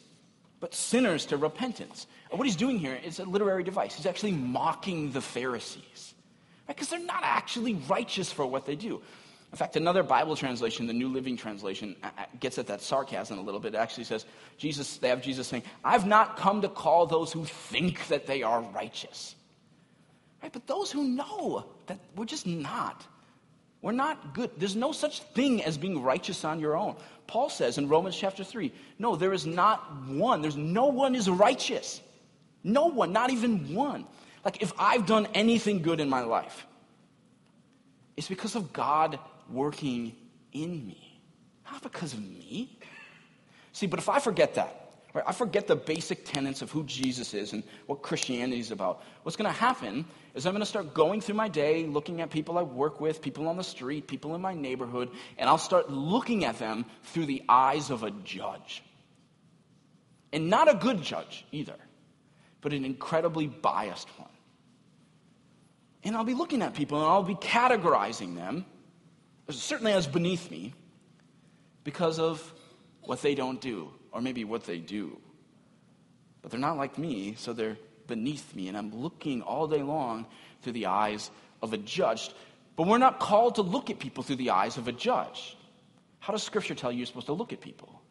but 0.61 0.73
sinners 0.73 1.25
to 1.25 1.37
repentance. 1.37 2.07
And 2.29 2.39
what 2.39 2.47
he's 2.47 2.55
doing 2.55 2.79
here 2.79 2.97
is 3.03 3.19
a 3.19 3.25
literary 3.25 3.63
device. 3.63 3.95
He's 3.95 4.05
actually 4.05 4.31
mocking 4.31 5.11
the 5.11 5.19
Pharisees 5.19 6.13
because 6.67 6.89
right? 6.91 6.99
they're 6.99 7.07
not 7.07 7.23
actually 7.23 7.73
righteous 7.89 8.31
for 8.31 8.45
what 8.45 8.65
they 8.65 8.75
do. 8.75 9.01
In 9.51 9.57
fact, 9.57 9.75
another 9.75 10.01
Bible 10.01 10.37
translation, 10.37 10.87
the 10.87 10.93
New 10.93 11.09
Living 11.09 11.35
Translation, 11.35 11.97
gets 12.39 12.57
at 12.57 12.67
that 12.67 12.81
sarcasm 12.81 13.37
a 13.37 13.41
little 13.41 13.59
bit. 13.59 13.73
It 13.73 13.77
actually 13.77 14.05
says, 14.05 14.25
Jesus, 14.57 14.95
they 14.97 15.09
have 15.09 15.21
Jesus 15.21 15.45
saying, 15.47 15.63
I've 15.83 16.07
not 16.07 16.37
come 16.37 16.61
to 16.61 16.69
call 16.69 17.05
those 17.05 17.33
who 17.33 17.43
think 17.43 18.07
that 18.07 18.27
they 18.27 18.43
are 18.43 18.61
righteous. 18.61 19.35
Right? 20.41 20.53
But 20.53 20.67
those 20.67 20.89
who 20.89 21.03
know 21.03 21.65
that 21.87 21.99
we're 22.15 22.25
just 22.25 22.47
not. 22.47 23.05
We're 23.81 23.91
not 23.91 24.33
good. 24.33 24.51
There's 24.57 24.75
no 24.75 24.91
such 24.91 25.21
thing 25.21 25.63
as 25.63 25.77
being 25.77 26.01
righteous 26.01 26.45
on 26.45 26.59
your 26.59 26.77
own. 26.77 26.95
Paul 27.31 27.49
says 27.49 27.77
in 27.77 27.87
Romans 27.87 28.17
chapter 28.17 28.43
3, 28.43 28.73
no, 28.99 29.15
there 29.15 29.31
is 29.31 29.45
not 29.45 30.05
one. 30.05 30.41
There's 30.41 30.57
no 30.57 30.87
one 30.87 31.15
is 31.15 31.29
righteous. 31.29 32.01
No 32.61 32.87
one, 32.87 33.13
not 33.13 33.29
even 33.29 33.73
one. 33.73 34.05
Like 34.43 34.61
if 34.61 34.73
I've 34.77 35.05
done 35.05 35.29
anything 35.33 35.81
good 35.81 36.01
in 36.01 36.09
my 36.09 36.23
life, 36.23 36.67
it's 38.17 38.27
because 38.27 38.55
of 38.55 38.73
God 38.73 39.17
working 39.49 40.13
in 40.51 40.85
me, 40.85 41.21
not 41.71 41.81
because 41.81 42.11
of 42.11 42.19
me. 42.19 42.77
See, 43.71 43.87
but 43.87 43.99
if 43.99 44.09
I 44.09 44.19
forget 44.19 44.55
that, 44.55 44.80
right, 45.13 45.23
I 45.27 45.31
forget 45.31 45.67
the 45.67 45.75
basic 45.75 46.25
tenets 46.25 46.61
of 46.61 46.71
who 46.71 46.83
Jesus 46.83 47.33
is 47.33 47.53
and 47.53 47.63
what 47.85 48.01
Christianity 48.01 48.59
is 48.59 48.71
about, 48.71 49.03
what's 49.23 49.35
going 49.35 49.51
to 49.51 49.57
happen 49.57 50.05
is 50.33 50.45
I'm 50.45 50.53
going 50.53 50.61
to 50.61 50.65
start 50.65 50.93
going 50.93 51.21
through 51.21 51.35
my 51.35 51.47
day, 51.47 51.85
looking 51.85 52.21
at 52.21 52.29
people 52.29 52.57
I 52.57 52.63
work 52.63 53.01
with, 53.01 53.21
people 53.21 53.47
on 53.47 53.57
the 53.57 53.63
street, 53.63 54.07
people 54.07 54.35
in 54.35 54.41
my 54.41 54.53
neighborhood, 54.53 55.09
and 55.37 55.49
I'll 55.49 55.57
start 55.57 55.89
looking 55.89 56.45
at 56.45 56.57
them 56.59 56.85
through 57.03 57.25
the 57.25 57.43
eyes 57.49 57.89
of 57.89 58.03
a 58.03 58.11
judge. 58.11 58.83
And 60.33 60.49
not 60.49 60.69
a 60.69 60.75
good 60.75 61.01
judge 61.01 61.45
either, 61.51 61.75
but 62.61 62.73
an 62.73 62.85
incredibly 62.85 63.47
biased 63.47 64.07
one. 64.17 64.29
And 66.03 66.15
I'll 66.15 66.23
be 66.23 66.33
looking 66.33 66.61
at 66.61 66.73
people 66.73 66.97
and 66.99 67.07
I'll 67.07 67.21
be 67.21 67.35
categorizing 67.35 68.35
them 68.35 68.65
certainly 69.49 69.91
as 69.91 70.07
beneath 70.07 70.49
me 70.49 70.73
because 71.83 72.19
of 72.19 72.53
what 73.01 73.21
they 73.21 73.35
don't 73.35 73.59
do, 73.59 73.91
or 74.11 74.21
maybe 74.21 74.43
what 74.43 74.63
they 74.63 74.77
do. 74.77 75.17
But 76.41 76.51
they're 76.51 76.59
not 76.59 76.77
like 76.77 76.97
me, 76.97 77.35
so 77.37 77.53
they're 77.53 77.77
beneath 78.07 78.55
me, 78.55 78.67
and 78.67 78.77
I'm 78.77 78.93
looking 78.93 79.41
all 79.41 79.67
day 79.67 79.81
long 79.81 80.25
through 80.61 80.73
the 80.73 80.87
eyes 80.87 81.31
of 81.61 81.73
a 81.73 81.77
judge. 81.77 82.31
But 82.75 82.87
we're 82.87 82.97
not 82.97 83.19
called 83.19 83.55
to 83.55 83.61
look 83.61 83.89
at 83.89 83.99
people 83.99 84.23
through 84.23 84.37
the 84.37 84.49
eyes 84.49 84.77
of 84.77 84.87
a 84.87 84.91
judge. 84.91 85.57
How 86.19 86.33
does 86.33 86.43
Scripture 86.43 86.75
tell 86.75 86.91
you 86.91 86.99
you're 86.99 87.07
supposed 87.07 87.27
to 87.27 87.33
look 87.33 87.53
at 87.53 87.61
people? 87.61 88.01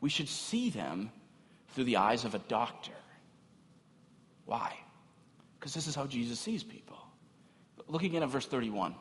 We 0.00 0.08
should 0.08 0.28
see 0.28 0.70
them 0.70 1.10
through 1.68 1.84
the 1.84 1.96
eyes 1.96 2.24
of 2.24 2.34
a 2.34 2.38
doctor. 2.38 2.92
Why? 4.46 4.74
Because 5.58 5.74
this 5.74 5.86
is 5.86 5.94
how 5.94 6.06
Jesus 6.06 6.40
sees 6.40 6.64
people. 6.64 6.98
Look 7.86 8.02
again 8.02 8.22
at 8.22 8.28
verse 8.28 8.46
31. 8.46 8.94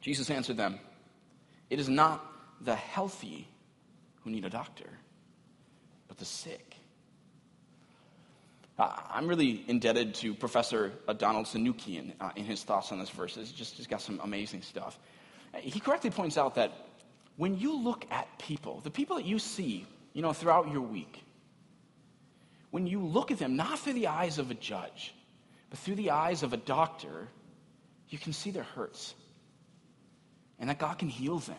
Jesus 0.00 0.30
answered 0.30 0.56
them, 0.56 0.78
It 1.68 1.78
is 1.78 1.88
not 1.88 2.24
the 2.60 2.74
healthy 2.74 3.48
who 4.22 4.30
need 4.30 4.44
a 4.44 4.50
doctor, 4.50 4.88
the 6.20 6.24
sick. 6.24 6.76
I'm 8.78 9.26
really 9.26 9.64
indebted 9.66 10.14
to 10.16 10.34
Professor 10.34 10.92
Donald 11.18 11.46
Sunukjian 11.46 12.12
uh, 12.20 12.30
in 12.36 12.44
his 12.44 12.62
thoughts 12.62 12.92
on 12.92 12.98
this 12.98 13.10
verse. 13.10 13.34
He's 13.34 13.52
just, 13.52 13.74
he's 13.74 13.86
got 13.86 14.00
some 14.00 14.20
amazing 14.22 14.62
stuff. 14.62 14.98
He 15.56 15.80
correctly 15.80 16.10
points 16.10 16.38
out 16.38 16.54
that 16.54 16.72
when 17.36 17.58
you 17.58 17.82
look 17.82 18.06
at 18.10 18.38
people, 18.38 18.80
the 18.80 18.90
people 18.90 19.16
that 19.16 19.26
you 19.26 19.38
see, 19.38 19.86
you 20.14 20.22
know, 20.22 20.32
throughout 20.32 20.70
your 20.70 20.80
week, 20.80 21.22
when 22.70 22.86
you 22.86 23.00
look 23.00 23.30
at 23.30 23.38
them 23.38 23.56
not 23.56 23.78
through 23.80 23.94
the 23.94 24.06
eyes 24.06 24.38
of 24.38 24.50
a 24.50 24.54
judge, 24.54 25.12
but 25.68 25.78
through 25.78 25.96
the 25.96 26.12
eyes 26.12 26.42
of 26.42 26.52
a 26.52 26.56
doctor, 26.56 27.28
you 28.08 28.18
can 28.18 28.32
see 28.32 28.50
their 28.50 28.62
hurts 28.62 29.14
and 30.58 30.70
that 30.70 30.78
God 30.78 30.98
can 30.98 31.08
heal 31.08 31.38
them. 31.38 31.56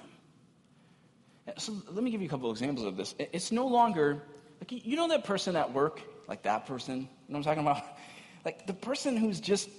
So 1.58 1.74
let 1.92 2.04
me 2.04 2.12
give 2.12 2.22
you 2.22 2.28
a 2.28 2.30
couple 2.30 2.50
examples 2.52 2.88
of 2.88 2.98
this. 2.98 3.14
It's 3.20 3.52
no 3.52 3.68
longer, 3.68 4.24
like, 4.62 4.86
you 4.86 4.96
know 4.96 5.10
that 5.10 5.24
person 5.24 5.56
at 5.56 5.74
work, 5.74 6.02
like 6.28 6.44
that 6.44 6.68
person, 6.68 7.00
you 7.00 7.04
know 7.04 7.08
what 7.28 7.38
I'm 7.40 7.44
talking 7.44 7.64
about? 7.64 7.84
Like 8.44 8.66
the 8.66 8.74
person 8.74 9.18
who's 9.18 9.40
just 9.40 9.70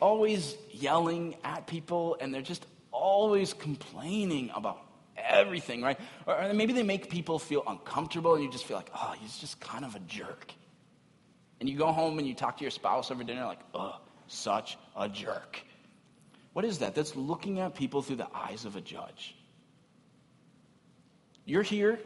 always 0.00 0.56
yelling 0.72 1.36
at 1.44 1.68
people 1.68 2.16
and 2.20 2.34
they're 2.34 2.42
just 2.42 2.66
always 2.90 3.54
complaining 3.54 4.50
about 4.56 4.80
everything, 5.16 5.82
right? 5.82 6.00
Or 6.26 6.52
maybe 6.52 6.72
they 6.72 6.82
make 6.82 7.10
people 7.10 7.38
feel 7.38 7.62
uncomfortable 7.64 8.34
and 8.34 8.42
you 8.42 8.50
just 8.50 8.64
feel 8.64 8.76
like, 8.76 8.90
oh, 8.92 9.14
he's 9.20 9.38
just 9.38 9.60
kind 9.60 9.84
of 9.84 9.94
a 9.94 10.00
jerk. 10.00 10.52
And 11.60 11.68
you 11.68 11.76
go 11.76 11.92
home 11.92 12.18
and 12.18 12.26
you 12.26 12.34
talk 12.34 12.56
to 12.58 12.64
your 12.64 12.72
spouse 12.72 13.12
over 13.12 13.22
dinner, 13.22 13.44
like, 13.44 13.60
oh, 13.74 14.00
such 14.26 14.76
a 14.96 15.08
jerk. 15.08 15.62
What 16.52 16.64
is 16.64 16.78
that? 16.78 16.94
That's 16.94 17.14
looking 17.14 17.60
at 17.60 17.74
people 17.74 18.02
through 18.02 18.16
the 18.16 18.28
eyes 18.34 18.64
of 18.64 18.76
a 18.76 18.80
judge. 18.80 19.36
You're 21.44 21.62
here, 21.62 21.98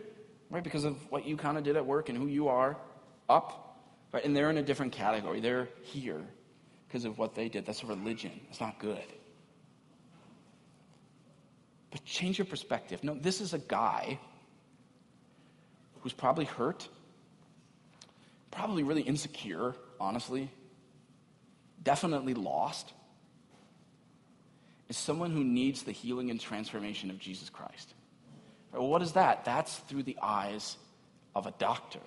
right, 0.53 0.63
because 0.63 0.85
of 0.85 1.11
what 1.11 1.27
you 1.27 1.37
kind 1.37 1.59
of 1.59 1.65
did 1.65 1.77
at 1.77 1.85
work 1.85 2.09
and 2.09 2.17
who 2.17 2.27
you 2.27 2.49
are, 2.49 2.77
up, 3.29 3.81
right? 4.13 4.25
And 4.25 4.37
they're 4.37 4.51
in 4.51 4.59
a 4.59 4.63
different 4.63 4.93
category. 4.93 5.41
They're 5.41 5.69
here 5.83 6.21
because 6.87 7.05
of 7.05 7.19
what 7.19 7.35
they 7.35 7.49
did. 7.49 7.67
That's 7.67 7.83
a 7.83 7.87
religion. 7.87 8.33
It's 8.51 8.61
not 8.61 8.79
good. 8.79 9.03
But 11.91 12.05
change 12.05 12.39
your 12.39 12.45
perspective. 12.45 13.03
No, 13.03 13.15
this 13.15 13.41
is 13.41 13.55
a 13.55 13.59
guy 13.59 14.19
who's 16.01 16.13
probably 16.13 16.45
hurt, 16.45 16.89
probably 18.51 18.83
really 18.83 19.03
insecure, 19.03 19.75
honestly, 19.99 20.51
definitely 21.83 22.35
lost 22.35 22.93
is 24.89 24.97
someone 24.97 25.31
who 25.31 25.43
needs 25.43 25.85
the 25.85 25.93
healing 25.93 26.31
and 26.31 26.39
transformation 26.39 27.11
of 27.11 27.19
Jesus 27.19 27.49
Christ. 27.49 27.95
Well, 28.73 28.89
what 28.89 29.03
is 29.03 29.13
that? 29.13 29.45
That's 29.45 29.77
through 29.77 30.05
the 30.05 30.17
eyes 30.23 30.77
of 31.35 31.47
a 31.47 31.53
doctor. 31.53 32.01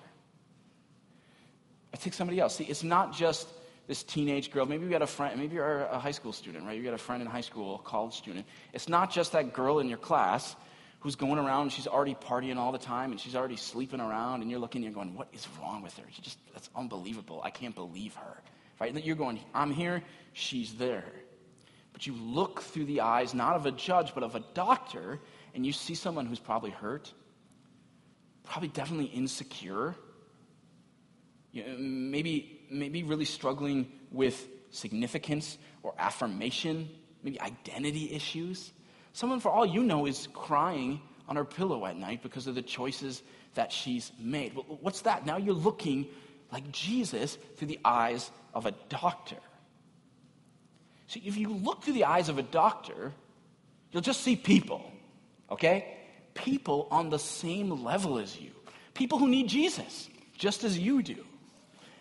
I 1.92 1.96
take 1.96 2.12
somebody 2.12 2.40
else. 2.40 2.56
See, 2.56 2.64
it's 2.64 2.82
not 2.82 3.14
just 3.14 3.48
this 3.86 4.02
teenage 4.02 4.50
girl. 4.50 4.66
Maybe 4.66 4.84
you 4.84 4.90
got 4.90 5.02
a 5.02 5.06
friend, 5.06 5.38
maybe 5.38 5.54
you're 5.54 5.84
a 5.84 5.98
high 5.98 6.10
school 6.10 6.32
student, 6.32 6.66
right? 6.66 6.76
You 6.76 6.82
got 6.82 6.94
a 6.94 6.98
friend 6.98 7.22
in 7.22 7.28
high 7.28 7.40
school, 7.40 7.76
a 7.76 7.88
college 7.88 8.14
student. 8.14 8.44
It's 8.72 8.88
not 8.88 9.10
just 9.10 9.32
that 9.32 9.52
girl 9.52 9.78
in 9.78 9.88
your 9.88 9.98
class 9.98 10.56
who's 11.00 11.14
going 11.14 11.38
around, 11.38 11.62
and 11.62 11.72
she's 11.72 11.86
already 11.86 12.14
partying 12.14 12.56
all 12.56 12.72
the 12.72 12.78
time 12.78 13.12
and 13.12 13.20
she's 13.20 13.36
already 13.36 13.56
sleeping 13.56 14.00
around, 14.00 14.42
and 14.42 14.50
you're 14.50 14.58
looking, 14.58 14.84
and 14.84 14.92
you're 14.92 15.04
going, 15.04 15.14
what 15.14 15.28
is 15.32 15.46
wrong 15.60 15.82
with 15.82 15.96
her? 15.98 16.04
She 16.10 16.20
just, 16.20 16.38
that's 16.52 16.68
unbelievable. 16.74 17.40
I 17.44 17.50
can't 17.50 17.74
believe 17.74 18.14
her. 18.16 18.42
Right? 18.80 18.92
And 18.92 19.04
you're 19.04 19.16
going, 19.16 19.40
I'm 19.54 19.70
here, 19.70 20.02
she's 20.32 20.74
there. 20.74 21.12
But 21.92 22.06
you 22.06 22.14
look 22.14 22.60
through 22.60 22.86
the 22.86 23.00
eyes, 23.00 23.32
not 23.32 23.56
of 23.56 23.64
a 23.64 23.72
judge, 23.72 24.12
but 24.14 24.22
of 24.22 24.34
a 24.34 24.40
doctor, 24.52 25.20
and 25.56 25.64
you 25.64 25.72
see 25.72 25.94
someone 25.94 26.26
who's 26.26 26.38
probably 26.38 26.70
hurt, 26.70 27.12
probably 28.44 28.68
definitely 28.68 29.06
insecure, 29.06 29.96
you 31.50 31.66
know, 31.66 31.76
maybe, 31.78 32.60
maybe 32.70 33.02
really 33.02 33.24
struggling 33.24 33.90
with 34.12 34.46
significance 34.70 35.56
or 35.82 35.94
affirmation, 35.98 36.90
maybe 37.22 37.40
identity 37.40 38.12
issues. 38.12 38.70
Someone, 39.14 39.40
for 39.40 39.50
all 39.50 39.64
you 39.64 39.82
know, 39.82 40.04
is 40.04 40.28
crying 40.34 41.00
on 41.26 41.36
her 41.36 41.44
pillow 41.44 41.86
at 41.86 41.96
night 41.96 42.22
because 42.22 42.46
of 42.46 42.54
the 42.54 42.62
choices 42.62 43.22
that 43.54 43.72
she's 43.72 44.12
made. 44.20 44.52
What's 44.52 45.00
that? 45.02 45.24
Now 45.24 45.38
you're 45.38 45.54
looking 45.54 46.06
like 46.52 46.70
Jesus 46.70 47.38
through 47.56 47.68
the 47.68 47.80
eyes 47.82 48.30
of 48.52 48.66
a 48.66 48.72
doctor. 48.90 49.38
See, 51.06 51.22
if 51.24 51.38
you 51.38 51.48
look 51.48 51.82
through 51.82 51.94
the 51.94 52.04
eyes 52.04 52.28
of 52.28 52.36
a 52.36 52.42
doctor, 52.42 53.14
you'll 53.90 54.02
just 54.02 54.20
see 54.20 54.36
people, 54.36 54.92
okay? 55.50 55.96
People 56.34 56.88
on 56.90 57.10
the 57.10 57.18
same 57.18 57.84
level 57.84 58.18
as 58.18 58.38
you. 58.40 58.50
People 58.94 59.18
who 59.18 59.28
need 59.28 59.48
Jesus, 59.48 60.08
just 60.36 60.64
as 60.64 60.78
you 60.78 61.02
do. 61.02 61.24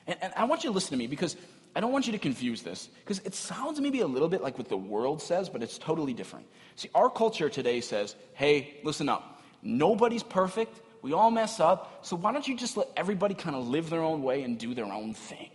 And, 0.07 0.17
and 0.21 0.33
I 0.35 0.45
want 0.45 0.63
you 0.63 0.69
to 0.69 0.73
listen 0.73 0.91
to 0.91 0.97
me 0.97 1.07
because 1.07 1.35
I 1.75 1.81
don't 1.81 1.91
want 1.91 2.05
you 2.05 2.13
to 2.13 2.19
confuse 2.19 2.61
this 2.61 2.87
because 3.03 3.19
it 3.19 3.35
sounds 3.35 3.81
maybe 3.81 3.99
a 3.99 4.07
little 4.07 4.29
bit 4.29 4.41
like 4.41 4.57
what 4.57 4.69
the 4.69 4.77
world 4.77 5.21
says, 5.21 5.49
but 5.49 5.61
it's 5.61 5.77
totally 5.77 6.13
different. 6.13 6.45
See, 6.75 6.89
our 6.95 7.09
culture 7.09 7.49
today 7.49 7.81
says, 7.81 8.15
hey, 8.33 8.77
listen 8.83 9.09
up. 9.09 9.41
Nobody's 9.61 10.23
perfect. 10.23 10.79
We 11.01 11.13
all 11.13 11.31
mess 11.31 11.59
up. 11.59 11.99
So 12.05 12.15
why 12.15 12.31
don't 12.31 12.47
you 12.47 12.55
just 12.55 12.77
let 12.77 12.87
everybody 12.95 13.35
kind 13.35 13.55
of 13.55 13.67
live 13.67 13.89
their 13.89 14.01
own 14.01 14.23
way 14.23 14.43
and 14.43 14.57
do 14.57 14.73
their 14.73 14.85
own 14.85 15.13
thing? 15.13 15.51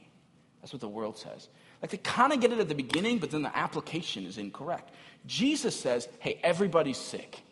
That's 0.61 0.73
what 0.73 0.81
the 0.81 0.89
world 0.89 1.17
says. 1.17 1.49
Like 1.81 1.91
they 1.91 1.97
kind 1.97 2.33
of 2.33 2.41
get 2.41 2.53
it 2.53 2.59
at 2.59 2.69
the 2.69 2.75
beginning, 2.75 3.19
but 3.19 3.31
then 3.31 3.43
the 3.43 3.57
application 3.57 4.27
is 4.27 4.37
incorrect. 4.37 4.93
Jesus 5.27 5.79
says, 5.79 6.09
hey, 6.19 6.39
everybody's 6.43 6.99
sick, 6.99 7.43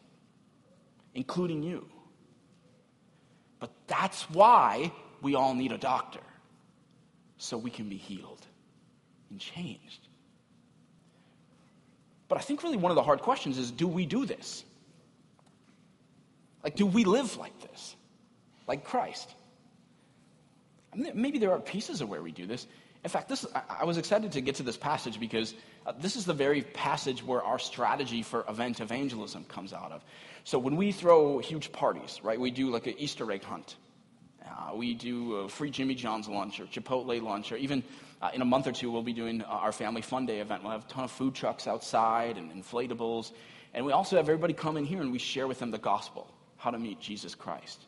including 1.18 1.64
you. 1.64 1.84
But 3.58 3.70
that's 3.88 4.22
why 4.30 4.92
we 5.20 5.34
all 5.34 5.52
need 5.52 5.72
a 5.72 5.78
doctor, 5.78 6.20
so 7.38 7.58
we 7.58 7.70
can 7.70 7.88
be 7.88 7.96
healed 7.96 8.46
and 9.28 9.40
changed. 9.40 10.06
But 12.28 12.38
I 12.38 12.40
think 12.40 12.62
really 12.62 12.76
one 12.76 12.92
of 12.92 12.96
the 12.96 13.02
hard 13.02 13.20
questions 13.20 13.58
is 13.58 13.72
do 13.72 13.88
we 13.88 14.06
do 14.06 14.26
this? 14.26 14.62
Like, 16.62 16.76
do 16.76 16.86
we 16.86 17.04
live 17.04 17.36
like 17.36 17.58
this? 17.62 17.96
Like 18.68 18.84
Christ? 18.84 19.28
I 20.92 20.96
mean, 20.98 21.10
maybe 21.16 21.40
there 21.40 21.50
are 21.50 21.58
pieces 21.58 22.00
of 22.00 22.08
where 22.08 22.22
we 22.22 22.30
do 22.30 22.46
this. 22.46 22.68
In 23.04 23.10
fact, 23.10 23.28
this, 23.28 23.46
I 23.68 23.84
was 23.84 23.96
excited 23.96 24.32
to 24.32 24.40
get 24.40 24.56
to 24.56 24.62
this 24.62 24.76
passage 24.76 25.20
because 25.20 25.54
uh, 25.86 25.92
this 26.00 26.16
is 26.16 26.24
the 26.24 26.34
very 26.34 26.62
passage 26.62 27.24
where 27.24 27.42
our 27.42 27.58
strategy 27.58 28.22
for 28.22 28.44
event 28.48 28.80
evangelism 28.80 29.44
comes 29.44 29.72
out 29.72 29.92
of. 29.92 30.04
So 30.44 30.58
when 30.58 30.76
we 30.76 30.90
throw 30.90 31.38
huge 31.38 31.70
parties, 31.70 32.20
right, 32.22 32.40
we 32.40 32.50
do 32.50 32.70
like 32.70 32.86
an 32.86 32.94
Easter 32.98 33.30
egg 33.30 33.44
hunt. 33.44 33.76
Uh, 34.44 34.74
we 34.74 34.94
do 34.94 35.36
a 35.36 35.48
free 35.48 35.70
Jimmy 35.70 35.94
John's 35.94 36.28
lunch 36.28 36.58
or 36.58 36.64
Chipotle 36.64 37.22
lunch, 37.22 37.52
or 37.52 37.56
even 37.56 37.84
uh, 38.20 38.30
in 38.34 38.42
a 38.42 38.44
month 38.44 38.66
or 38.66 38.72
two, 38.72 38.90
we'll 38.90 39.02
be 39.02 39.12
doing 39.12 39.42
uh, 39.42 39.46
our 39.46 39.72
family 39.72 40.02
fun 40.02 40.26
day 40.26 40.40
event. 40.40 40.62
We'll 40.62 40.72
have 40.72 40.84
a 40.84 40.88
ton 40.88 41.04
of 41.04 41.10
food 41.10 41.34
trucks 41.34 41.66
outside 41.68 42.36
and 42.36 42.52
inflatables. 42.52 43.32
And 43.74 43.86
we 43.86 43.92
also 43.92 44.16
have 44.16 44.28
everybody 44.28 44.54
come 44.54 44.76
in 44.76 44.84
here 44.84 45.00
and 45.00 45.12
we 45.12 45.18
share 45.18 45.46
with 45.46 45.60
them 45.60 45.70
the 45.70 45.78
gospel, 45.78 46.26
how 46.56 46.70
to 46.70 46.78
meet 46.78 47.00
Jesus 47.00 47.34
Christ. 47.34 47.84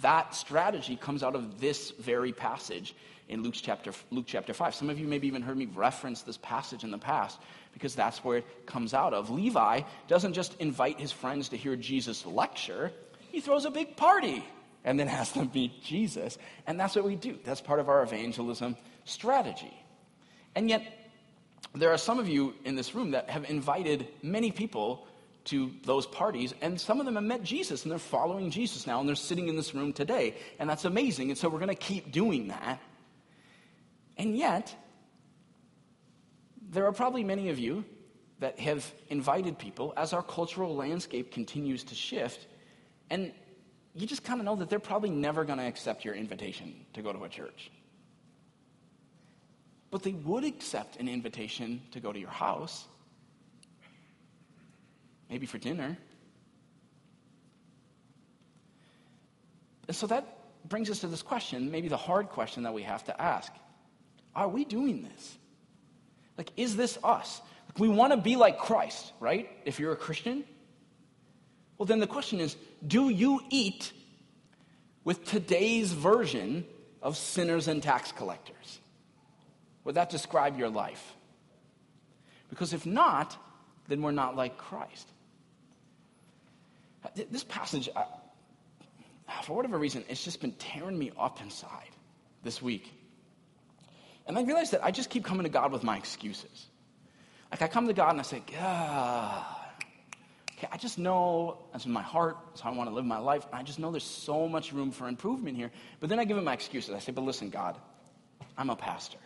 That 0.00 0.34
strategy 0.34 0.96
comes 0.96 1.22
out 1.22 1.34
of 1.34 1.60
this 1.60 1.92
very 1.92 2.32
passage 2.32 2.94
in 3.28 3.42
Luke 3.42 3.54
chapter, 3.56 3.92
Luke 4.10 4.26
chapter 4.26 4.52
5. 4.52 4.74
Some 4.74 4.90
of 4.90 4.98
you 4.98 5.06
maybe 5.06 5.26
even 5.26 5.42
heard 5.42 5.56
me 5.56 5.66
reference 5.66 6.22
this 6.22 6.36
passage 6.38 6.84
in 6.84 6.90
the 6.90 6.98
past 6.98 7.38
because 7.72 7.94
that's 7.94 8.22
where 8.24 8.38
it 8.38 8.66
comes 8.66 8.94
out 8.94 9.14
of. 9.14 9.30
Levi 9.30 9.80
doesn't 10.08 10.32
just 10.32 10.60
invite 10.60 11.00
his 11.00 11.12
friends 11.12 11.48
to 11.50 11.56
hear 11.56 11.76
Jesus 11.76 12.26
lecture, 12.26 12.92
he 13.30 13.40
throws 13.40 13.64
a 13.64 13.70
big 13.70 13.96
party 13.96 14.44
and 14.84 14.98
then 14.98 15.06
has 15.18 15.32
them 15.32 15.50
meet 15.54 15.82
Jesus. 15.82 16.38
And 16.66 16.78
that's 16.78 16.94
what 16.94 17.04
we 17.04 17.16
do. 17.16 17.38
That's 17.44 17.60
part 17.60 17.80
of 17.80 17.88
our 17.88 18.02
evangelism 18.02 18.76
strategy. 19.04 19.74
And 20.54 20.68
yet, 20.68 20.82
there 21.74 21.90
are 21.90 21.98
some 21.98 22.20
of 22.20 22.28
you 22.28 22.54
in 22.64 22.76
this 22.76 22.94
room 22.94 23.12
that 23.12 23.30
have 23.30 23.50
invited 23.50 24.06
many 24.22 24.52
people 24.52 25.08
to 25.44 25.70
those 25.84 26.06
parties, 26.06 26.54
and 26.62 26.80
some 26.80 27.00
of 27.00 27.06
them 27.06 27.16
have 27.16 27.24
met 27.24 27.42
Jesus 27.42 27.82
and 27.82 27.92
they're 27.92 27.98
following 27.98 28.50
Jesus 28.50 28.86
now, 28.86 29.00
and 29.00 29.08
they're 29.08 29.14
sitting 29.14 29.48
in 29.48 29.56
this 29.56 29.74
room 29.74 29.92
today. 29.92 30.34
And 30.58 30.68
that's 30.68 30.84
amazing. 30.84 31.30
And 31.30 31.38
so 31.38 31.48
we're 31.48 31.58
going 31.58 31.68
to 31.68 31.74
keep 31.74 32.12
doing 32.12 32.48
that. 32.48 32.80
And 34.16 34.36
yet, 34.36 34.74
there 36.70 36.86
are 36.86 36.92
probably 36.92 37.24
many 37.24 37.50
of 37.50 37.58
you 37.58 37.84
that 38.40 38.58
have 38.58 38.90
invited 39.08 39.58
people 39.58 39.92
as 39.96 40.12
our 40.12 40.22
cultural 40.22 40.74
landscape 40.74 41.30
continues 41.30 41.84
to 41.84 41.94
shift, 41.94 42.46
and 43.10 43.32
you 43.94 44.06
just 44.06 44.24
kind 44.24 44.40
of 44.40 44.44
know 44.44 44.56
that 44.56 44.68
they're 44.68 44.78
probably 44.78 45.10
never 45.10 45.44
going 45.44 45.58
to 45.58 45.64
accept 45.64 46.04
your 46.04 46.14
invitation 46.14 46.74
to 46.94 47.02
go 47.02 47.12
to 47.12 47.22
a 47.24 47.28
church. 47.28 47.70
But 49.90 50.02
they 50.02 50.12
would 50.12 50.44
accept 50.44 50.96
an 50.96 51.08
invitation 51.08 51.80
to 51.92 52.00
go 52.00 52.12
to 52.12 52.18
your 52.18 52.30
house, 52.30 52.86
maybe 55.34 55.46
for 55.46 55.58
dinner. 55.58 55.98
And 59.88 59.96
so 59.96 60.06
that 60.06 60.24
brings 60.68 60.88
us 60.88 61.00
to 61.00 61.08
this 61.08 61.22
question, 61.22 61.72
maybe 61.72 61.88
the 61.88 61.96
hard 61.96 62.28
question 62.28 62.62
that 62.62 62.72
we 62.72 62.84
have 62.84 63.02
to 63.06 63.20
ask 63.20 63.52
are 64.36 64.46
we 64.46 64.64
doing 64.64 65.02
this? 65.02 65.36
Like, 66.38 66.50
is 66.56 66.76
this 66.76 66.98
us? 67.02 67.40
Like, 67.68 67.80
we 67.80 67.88
want 67.88 68.12
to 68.12 68.16
be 68.16 68.36
like 68.36 68.60
Christ, 68.60 69.12
right? 69.18 69.50
If 69.64 69.80
you're 69.80 69.90
a 69.90 69.96
Christian. 69.96 70.44
Well, 71.78 71.86
then 71.86 71.98
the 71.98 72.06
question 72.06 72.38
is 72.38 72.56
do 72.86 73.08
you 73.08 73.40
eat 73.50 73.92
with 75.02 75.24
today's 75.24 75.90
version 75.92 76.64
of 77.02 77.16
sinners 77.16 77.66
and 77.66 77.82
tax 77.82 78.12
collectors? 78.12 78.78
Would 79.82 79.96
that 79.96 80.10
describe 80.10 80.60
your 80.60 80.70
life? 80.70 81.16
Because 82.50 82.72
if 82.72 82.86
not, 82.86 83.36
then 83.88 84.02
we're 84.02 84.12
not 84.12 84.36
like 84.36 84.56
Christ. 84.56 85.08
This 87.14 87.44
passage, 87.44 87.88
for 89.44 89.56
whatever 89.56 89.78
reason, 89.78 90.04
it's 90.08 90.24
just 90.24 90.40
been 90.40 90.52
tearing 90.52 90.98
me 90.98 91.12
up 91.18 91.40
inside 91.42 91.90
this 92.42 92.62
week. 92.62 92.92
And 94.26 94.38
I 94.38 94.42
realized 94.42 94.72
that 94.72 94.84
I 94.84 94.90
just 94.90 95.10
keep 95.10 95.24
coming 95.24 95.44
to 95.44 95.50
God 95.50 95.70
with 95.70 95.82
my 95.82 95.96
excuses. 95.96 96.66
Like 97.50 97.62
I 97.62 97.68
come 97.68 97.86
to 97.86 97.92
God 97.92 98.10
and 98.10 98.20
I 98.20 98.22
say, 98.22 98.42
God, 98.50 99.44
okay, 100.52 100.68
I 100.72 100.76
just 100.76 100.98
know 100.98 101.58
that's 101.72 101.86
in 101.86 101.92
my 101.92 102.02
heart, 102.02 102.36
that's 102.48 102.62
how 102.62 102.72
I 102.72 102.74
want 102.74 102.88
to 102.88 102.94
live 102.94 103.04
my 103.04 103.18
life. 103.18 103.46
I 103.52 103.62
just 103.62 103.78
know 103.78 103.90
there's 103.90 104.02
so 104.02 104.48
much 104.48 104.72
room 104.72 104.90
for 104.90 105.08
improvement 105.08 105.56
here. 105.56 105.70
But 106.00 106.08
then 106.08 106.18
I 106.18 106.24
give 106.24 106.36
him 106.36 106.44
my 106.44 106.54
excuses. 106.54 106.94
I 106.94 106.98
say, 106.98 107.12
but 107.12 107.22
listen, 107.22 107.50
God, 107.50 107.76
I'm 108.56 108.70
a 108.70 108.76
pastor. 108.76 109.18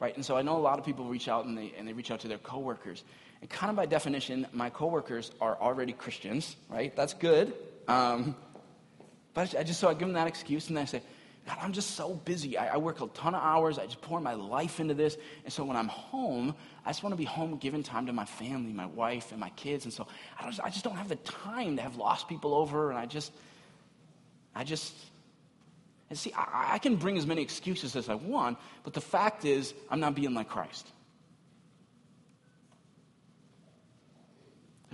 Right? 0.00 0.14
And 0.14 0.24
so 0.24 0.36
I 0.36 0.42
know 0.42 0.56
a 0.56 0.58
lot 0.58 0.78
of 0.78 0.84
people 0.84 1.04
reach 1.06 1.28
out 1.28 1.46
and 1.46 1.56
they, 1.56 1.72
and 1.78 1.86
they 1.86 1.92
reach 1.92 2.10
out 2.10 2.20
to 2.20 2.28
their 2.28 2.38
coworkers. 2.38 3.04
And 3.40 3.50
kind 3.50 3.70
of 3.70 3.76
by 3.76 3.86
definition, 3.86 4.46
my 4.52 4.70
coworkers 4.70 5.30
are 5.40 5.56
already 5.60 5.92
Christians, 5.92 6.56
right? 6.68 6.94
That's 6.96 7.14
good. 7.14 7.52
Um, 7.88 8.34
but 9.34 9.54
I 9.54 9.62
just 9.62 9.80
so 9.80 9.88
I 9.88 9.92
give 9.92 10.08
them 10.08 10.14
that 10.14 10.26
excuse 10.26 10.68
and 10.68 10.76
then 10.76 10.82
I 10.82 10.86
say, 10.86 11.02
God, 11.46 11.58
I'm 11.60 11.72
just 11.72 11.92
so 11.92 12.14
busy. 12.14 12.58
I, 12.58 12.74
I, 12.74 12.76
work 12.76 13.00
a 13.00 13.06
ton 13.08 13.34
of 13.34 13.42
hours. 13.42 13.78
I 13.78 13.84
just 13.84 14.00
pour 14.00 14.20
my 14.20 14.34
life 14.34 14.80
into 14.80 14.94
this. 14.94 15.16
And 15.44 15.52
so 15.52 15.62
when 15.62 15.76
I'm 15.76 15.86
home, 15.86 16.56
I 16.84 16.90
just 16.90 17.04
want 17.04 17.12
to 17.12 17.16
be 17.16 17.24
home 17.24 17.56
giving 17.56 17.84
time 17.84 18.06
to 18.06 18.12
my 18.12 18.24
family, 18.24 18.72
my 18.72 18.86
wife, 18.86 19.30
and 19.30 19.38
my 19.38 19.50
kids. 19.50 19.84
And 19.84 19.94
so 19.94 20.08
I, 20.40 20.42
don't, 20.42 20.58
I 20.64 20.70
just 20.70 20.82
don't 20.82 20.96
have 20.96 21.08
the 21.08 21.16
time 21.16 21.76
to 21.76 21.82
have 21.82 21.96
lost 21.96 22.26
people 22.26 22.52
over. 22.52 22.90
And 22.90 22.98
I 22.98 23.06
just, 23.06 23.32
I 24.56 24.64
just, 24.64 24.92
and 26.10 26.18
see, 26.18 26.32
I, 26.32 26.74
I 26.74 26.78
can 26.78 26.96
bring 26.96 27.16
as 27.16 27.26
many 27.26 27.42
excuses 27.42 27.94
as 27.94 28.08
I 28.08 28.14
want, 28.14 28.58
but 28.82 28.92
the 28.92 29.00
fact 29.00 29.44
is, 29.44 29.72
I'm 29.88 30.00
not 30.00 30.16
being 30.16 30.34
like 30.34 30.48
Christ. 30.48 30.88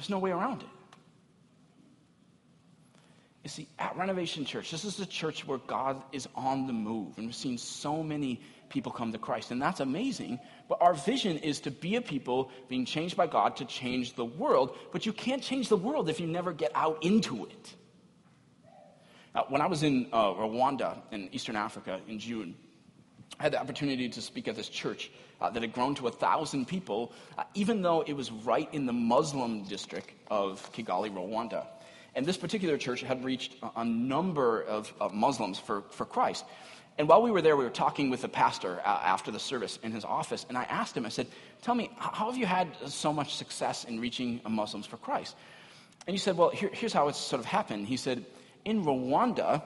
There's 0.03 0.11
no 0.11 0.19
way 0.19 0.33
around 0.33 0.63
it. 0.63 0.69
You 3.45 3.51
see, 3.51 3.69
at 3.79 3.97
Renovation 3.97 4.45
Church, 4.45 4.73
this 4.73 4.85
is 4.85 4.99
a 4.99 5.07
church 5.07 5.47
where 5.47 5.59
God 5.59 6.03
is 6.11 6.29
on 6.35 6.67
the 6.67 6.73
move, 6.73 7.19
and 7.19 7.27
we've 7.27 7.37
seen 7.37 7.57
so 7.57 8.03
many 8.03 8.41
people 8.69 8.91
come 8.91 9.13
to 9.13 9.19
Christ, 9.19 9.53
and 9.53 9.63
that's 9.63 9.79
amazing. 9.79 10.41
But 10.69 10.83
our 10.83 10.95
vision 10.95 11.39
is 11.39 11.61
to 11.61 11.71
be 11.71 11.95
a 11.95 12.01
people 12.01 12.51
being 12.69 12.85
changed 12.85 13.17
by 13.17 13.29
God 13.29 13.55
to 13.59 13.65
change 13.65 14.15
the 14.15 14.25
world, 14.25 14.77
but 14.91 15.07
you 15.07 15.13
can't 15.13 15.41
change 15.41 15.69
the 15.69 15.77
world 15.77 16.09
if 16.09 16.19
you 16.19 16.27
never 16.27 16.53
get 16.53 16.73
out 16.75 17.05
into 17.05 17.45
it. 17.45 17.75
Now, 19.37 19.47
when 19.51 19.61
I 19.61 19.69
was 19.69 19.85
in 19.85 20.09
uh, 20.13 20.33
Rwanda 20.33 20.99
in 21.13 21.29
Eastern 21.31 21.55
Africa 21.55 22.01
in 22.09 22.19
June, 22.19 22.57
I 23.39 23.45
had 23.45 23.53
the 23.53 23.61
opportunity 23.61 24.09
to 24.09 24.23
speak 24.23 24.49
at 24.49 24.57
this 24.57 24.69
church 24.69 25.11
uh, 25.41 25.51
that 25.51 25.63
had 25.63 25.73
grown 25.73 25.95
to 25.97 26.09
a 26.09 26.11
thousand 26.11 26.67
people, 26.67 27.13
uh, 27.39 27.45
even 27.55 27.83
though 27.83 28.03
it 28.03 28.13
was 28.13 28.31
right 28.31 28.73
in 28.73 28.87
the 28.87 28.93
Muslim 28.93 29.65
district 29.65 30.11
of 30.31 30.71
Kigali, 30.73 31.11
Rwanda. 31.11 31.67
And 32.15 32.27
this 32.27 32.37
particular 32.37 32.77
church 32.77 33.01
had 33.01 33.25
reached 33.25 33.57
a 33.75 33.85
number 33.85 34.63
of, 34.63 34.93
of 35.01 35.15
Muslims 35.15 35.59
for, 35.59 35.83
for 35.91 36.05
Christ. 36.05 36.45
And 36.99 37.09
while 37.09 37.23
we 37.23 37.31
were 37.31 37.41
there, 37.41 37.57
we 37.57 37.65
were 37.65 37.71
talking 37.71 38.11
with 38.11 38.21
the 38.21 38.29
pastor 38.29 38.81
uh, 38.85 39.01
after 39.03 39.31
the 39.31 39.41
service 39.41 39.79
in 39.83 39.93
his 39.93 40.05
office. 40.05 40.45
And 40.49 40.59
I 40.59 40.65
asked 40.65 40.97
him, 40.97 41.07
I 41.07 41.09
said, 41.09 41.27
Tell 41.63 41.75
me, 41.75 41.91
how 41.97 42.27
have 42.27 42.37
you 42.37 42.45
had 42.45 42.69
so 42.87 43.13
much 43.13 43.35
success 43.35 43.85
in 43.85 43.99
reaching 43.99 44.41
Muslims 44.47 44.87
for 44.87 44.99
Christ? 44.99 45.35
And 46.07 46.15
he 46.15 46.19
said, 46.19 46.37
Well, 46.37 46.51
here, 46.51 46.71
here's 46.73 46.93
how 46.93 47.09
it's 47.09 47.19
sort 47.19 47.41
of 47.41 47.47
happened. 47.47 47.87
He 47.87 47.97
said, 47.97 48.27
In 48.67 48.85
Rwanda, 48.85 49.63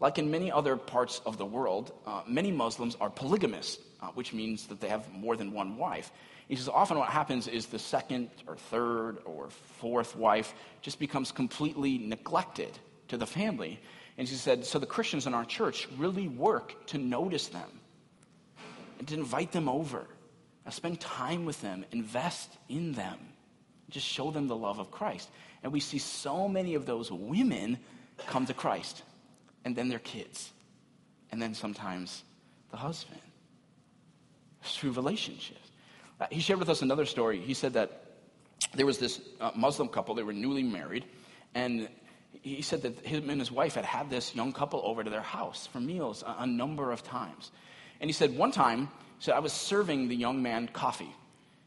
like 0.00 0.18
in 0.18 0.30
many 0.30 0.50
other 0.50 0.76
parts 0.76 1.20
of 1.24 1.36
the 1.36 1.46
world, 1.46 1.92
uh, 2.06 2.22
many 2.26 2.50
Muslims 2.50 2.96
are 3.00 3.10
polygamous, 3.10 3.78
uh, 4.00 4.08
which 4.08 4.32
means 4.32 4.66
that 4.68 4.80
they 4.80 4.88
have 4.88 5.12
more 5.12 5.36
than 5.36 5.52
one 5.52 5.76
wife. 5.76 6.10
He 6.48 6.56
says 6.56 6.68
often 6.68 6.98
what 6.98 7.10
happens 7.10 7.46
is 7.46 7.66
the 7.66 7.78
second 7.78 8.30
or 8.48 8.56
third 8.56 9.18
or 9.24 9.50
fourth 9.78 10.16
wife 10.16 10.52
just 10.82 10.98
becomes 10.98 11.30
completely 11.30 11.98
neglected 11.98 12.76
to 13.08 13.16
the 13.16 13.26
family. 13.26 13.78
And 14.18 14.28
she 14.28 14.34
said, 14.34 14.64
so 14.64 14.78
the 14.78 14.86
Christians 14.86 15.26
in 15.26 15.34
our 15.34 15.44
church 15.44 15.86
really 15.96 16.28
work 16.28 16.86
to 16.88 16.98
notice 16.98 17.48
them 17.48 17.68
and 18.98 19.08
to 19.08 19.14
invite 19.14 19.52
them 19.52 19.68
over, 19.68 20.06
and 20.64 20.74
spend 20.74 21.00
time 21.00 21.46
with 21.46 21.60
them, 21.62 21.86
invest 21.90 22.50
in 22.68 22.92
them, 22.92 23.18
just 23.88 24.06
show 24.06 24.30
them 24.30 24.46
the 24.46 24.56
love 24.56 24.78
of 24.78 24.90
Christ. 24.90 25.30
And 25.62 25.72
we 25.72 25.80
see 25.80 25.96
so 25.98 26.48
many 26.48 26.74
of 26.74 26.84
those 26.84 27.10
women 27.10 27.78
come 28.26 28.44
to 28.46 28.54
Christ, 28.54 29.02
and 29.64 29.76
then 29.76 29.88
their 29.88 29.98
kids, 29.98 30.52
and 31.30 31.40
then 31.40 31.54
sometimes 31.54 32.24
the 32.70 32.76
husband. 32.76 33.20
Through 34.62 34.92
relationships. 34.92 35.70
Uh, 36.20 36.26
he 36.30 36.40
shared 36.40 36.58
with 36.58 36.68
us 36.68 36.82
another 36.82 37.06
story. 37.06 37.40
He 37.40 37.54
said 37.54 37.72
that 37.72 38.02
there 38.74 38.84
was 38.84 38.98
this 38.98 39.20
uh, 39.40 39.50
Muslim 39.54 39.88
couple, 39.88 40.14
they 40.14 40.22
were 40.22 40.34
newly 40.34 40.62
married, 40.62 41.06
and 41.54 41.88
he 42.42 42.62
said 42.62 42.82
that 42.82 42.98
him 43.00 43.30
and 43.30 43.40
his 43.40 43.50
wife 43.50 43.74
had 43.74 43.84
had 43.84 44.10
this 44.10 44.34
young 44.34 44.52
couple 44.52 44.82
over 44.84 45.02
to 45.02 45.10
their 45.10 45.22
house 45.22 45.66
for 45.66 45.80
meals 45.80 46.22
a, 46.26 46.42
a 46.42 46.46
number 46.46 46.92
of 46.92 47.02
times. 47.02 47.52
And 48.00 48.08
he 48.08 48.12
said, 48.12 48.36
one 48.36 48.52
time, 48.52 48.86
he 49.18 49.24
said, 49.24 49.34
I 49.34 49.40
was 49.40 49.52
serving 49.52 50.08
the 50.08 50.16
young 50.16 50.42
man 50.42 50.68
coffee, 50.68 51.14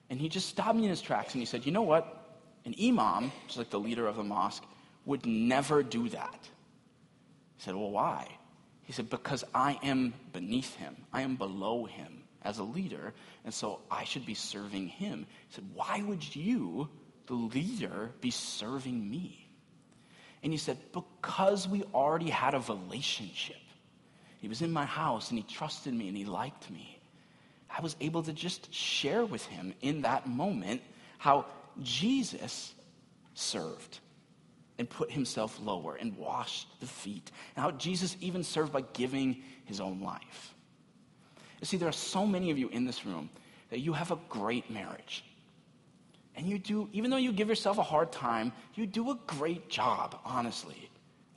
and 0.09 0.19
he 0.19 0.29
just 0.29 0.49
stopped 0.49 0.75
me 0.75 0.83
in 0.83 0.89
his 0.89 1.01
tracks 1.01 1.33
and 1.33 1.41
he 1.41 1.45
said, 1.45 1.65
You 1.65 1.71
know 1.71 1.81
what? 1.81 2.19
An 2.65 2.75
imam, 2.81 3.31
just 3.47 3.57
like 3.57 3.69
the 3.69 3.79
leader 3.79 4.07
of 4.07 4.15
the 4.15 4.23
mosque, 4.23 4.63
would 5.05 5.25
never 5.25 5.83
do 5.83 6.07
that. 6.09 6.49
Said, 7.63 7.75
Well, 7.75 7.91
why? 7.91 8.27
He 8.83 8.91
said, 8.91 9.09
Because 9.09 9.45
I 9.55 9.79
am 9.83 10.13
beneath 10.33 10.75
him, 10.75 10.97
I 11.13 11.21
am 11.21 11.37
below 11.37 11.85
him 11.85 12.23
as 12.41 12.59
a 12.59 12.63
leader, 12.63 13.13
and 13.45 13.53
so 13.53 13.79
I 13.89 14.03
should 14.03 14.25
be 14.25 14.33
serving 14.33 14.89
him. 14.89 15.25
He 15.47 15.55
said, 15.55 15.63
Why 15.73 16.03
would 16.05 16.35
you, 16.35 16.89
the 17.27 17.35
leader, 17.35 18.11
be 18.19 18.31
serving 18.31 19.09
me? 19.09 19.47
And 20.43 20.51
he 20.51 20.57
said, 20.57 20.77
Because 20.91 21.65
we 21.65 21.83
already 21.93 22.29
had 22.29 22.53
a 22.53 22.59
relationship. 22.59 23.55
He 24.39 24.49
was 24.49 24.61
in 24.61 24.73
my 24.73 24.83
house 24.83 25.29
and 25.29 25.39
he 25.39 25.45
trusted 25.45 25.93
me 25.93 26.09
and 26.09 26.17
he 26.17 26.25
liked 26.25 26.69
me. 26.69 26.99
I 27.69 27.79
was 27.79 27.95
able 28.01 28.23
to 28.23 28.33
just 28.33 28.73
share 28.73 29.23
with 29.23 29.45
him 29.45 29.73
in 29.79 30.01
that 30.01 30.27
moment 30.27 30.81
how 31.17 31.45
Jesus 31.81 32.73
served 33.35 33.99
and 34.77 34.89
put 34.89 35.11
himself 35.11 35.59
lower 35.61 35.95
and 35.95 36.17
washed 36.17 36.67
the 36.79 36.85
feet, 36.85 37.31
and 37.55 37.63
how 37.63 37.71
Jesus 37.71 38.17
even 38.19 38.43
served 38.43 38.71
by 38.71 38.81
giving 38.93 39.43
his 39.65 39.79
own 39.79 40.01
life. 40.01 40.53
You 41.61 41.65
see, 41.65 41.77
there 41.77 41.89
are 41.89 41.93
so 41.93 42.25
many 42.25 42.51
of 42.51 42.57
you 42.57 42.69
in 42.69 42.85
this 42.85 43.05
room 43.05 43.29
that 43.69 43.79
you 43.79 43.93
have 43.93 44.11
a 44.11 44.19
great 44.29 44.69
marriage. 44.69 45.23
And 46.35 46.47
you 46.47 46.57
do, 46.57 46.89
even 46.91 47.11
though 47.11 47.17
you 47.17 47.31
give 47.31 47.47
yourself 47.47 47.77
a 47.77 47.83
hard 47.83 48.11
time, 48.11 48.51
you 48.73 48.85
do 48.87 49.11
a 49.11 49.19
great 49.27 49.69
job, 49.69 50.19
honestly, 50.25 50.89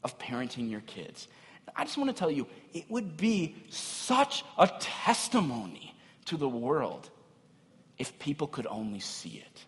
of 0.03 0.19
parenting 0.19 0.71
your 0.71 0.81
kids. 0.81 1.29
I 1.75 1.85
just 1.85 1.99
want 1.99 2.09
to 2.09 2.17
tell 2.19 2.31
you, 2.31 2.47
it 2.73 2.91
would 2.91 3.17
be 3.17 3.57
such 3.69 4.45
a 4.59 4.67
testimony 4.81 5.95
to 6.25 6.37
the 6.37 6.49
world 6.49 7.11
if 7.99 8.19
people 8.19 8.47
could 8.47 8.67
only 8.67 9.01
see 9.01 9.43
it. 9.45 9.65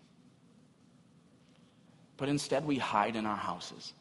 But 2.19 2.29
instead, 2.29 2.65
we 2.65 2.77
hide 2.77 3.15
in 3.15 3.25
our 3.25 3.37
houses, 3.37 3.93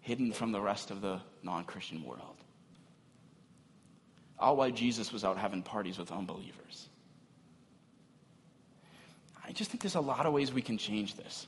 hidden 0.00 0.32
from 0.32 0.50
the 0.50 0.60
rest 0.60 0.90
of 0.90 1.00
the 1.00 1.20
non 1.42 1.64
Christian 1.64 2.02
world 2.04 2.34
all 4.38 4.56
while 4.56 4.70
Jesus 4.70 5.12
was 5.12 5.24
out 5.24 5.38
having 5.38 5.62
parties 5.62 5.98
with 5.98 6.10
unbelievers. 6.10 6.88
I 9.46 9.52
just 9.52 9.70
think 9.70 9.82
there's 9.82 9.94
a 9.94 10.00
lot 10.00 10.26
of 10.26 10.32
ways 10.32 10.52
we 10.52 10.62
can 10.62 10.78
change 10.78 11.14
this. 11.16 11.46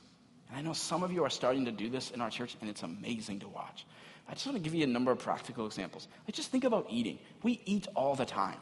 And 0.49 0.57
I 0.57 0.61
know 0.61 0.73
some 0.73 1.03
of 1.03 1.11
you 1.11 1.23
are 1.23 1.29
starting 1.29 1.65
to 1.65 1.71
do 1.71 1.89
this 1.89 2.11
in 2.11 2.21
our 2.21 2.29
church, 2.29 2.55
and 2.61 2.69
it's 2.69 2.83
amazing 2.83 3.39
to 3.39 3.47
watch. 3.47 3.85
I 4.29 4.33
just 4.33 4.45
want 4.45 4.57
to 4.57 4.63
give 4.63 4.75
you 4.75 4.83
a 4.83 4.87
number 4.87 5.11
of 5.11 5.19
practical 5.19 5.65
examples. 5.65 6.07
Like 6.27 6.35
just 6.35 6.51
think 6.51 6.63
about 6.63 6.87
eating. 6.89 7.19
We 7.43 7.61
eat 7.65 7.87
all 7.95 8.15
the 8.15 8.25
time, 8.25 8.59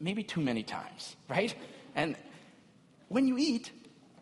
maybe 0.00 0.22
too 0.22 0.40
many 0.40 0.62
times, 0.62 1.16
right? 1.28 1.54
And 1.94 2.16
when 3.08 3.26
you 3.26 3.36
eat, 3.38 3.70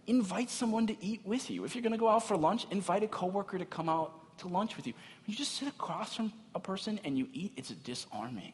invite 0.06 0.50
someone 0.50 0.86
to 0.88 1.04
eat 1.04 1.22
with 1.24 1.50
you. 1.50 1.64
If 1.64 1.74
you're 1.74 1.82
going 1.82 1.92
to 1.92 1.98
go 1.98 2.08
out 2.08 2.26
for 2.26 2.36
lunch, 2.36 2.66
invite 2.70 3.02
a 3.02 3.08
coworker 3.08 3.58
to 3.58 3.64
come 3.64 3.88
out 3.88 4.38
to 4.38 4.48
lunch 4.48 4.76
with 4.76 4.86
you. 4.86 4.92
When 4.92 5.32
you 5.32 5.36
just 5.36 5.52
sit 5.56 5.68
across 5.68 6.14
from 6.16 6.32
a 6.54 6.60
person 6.60 7.00
and 7.04 7.16
you 7.16 7.28
eat, 7.32 7.52
it's 7.56 7.70
disarming. 7.70 8.52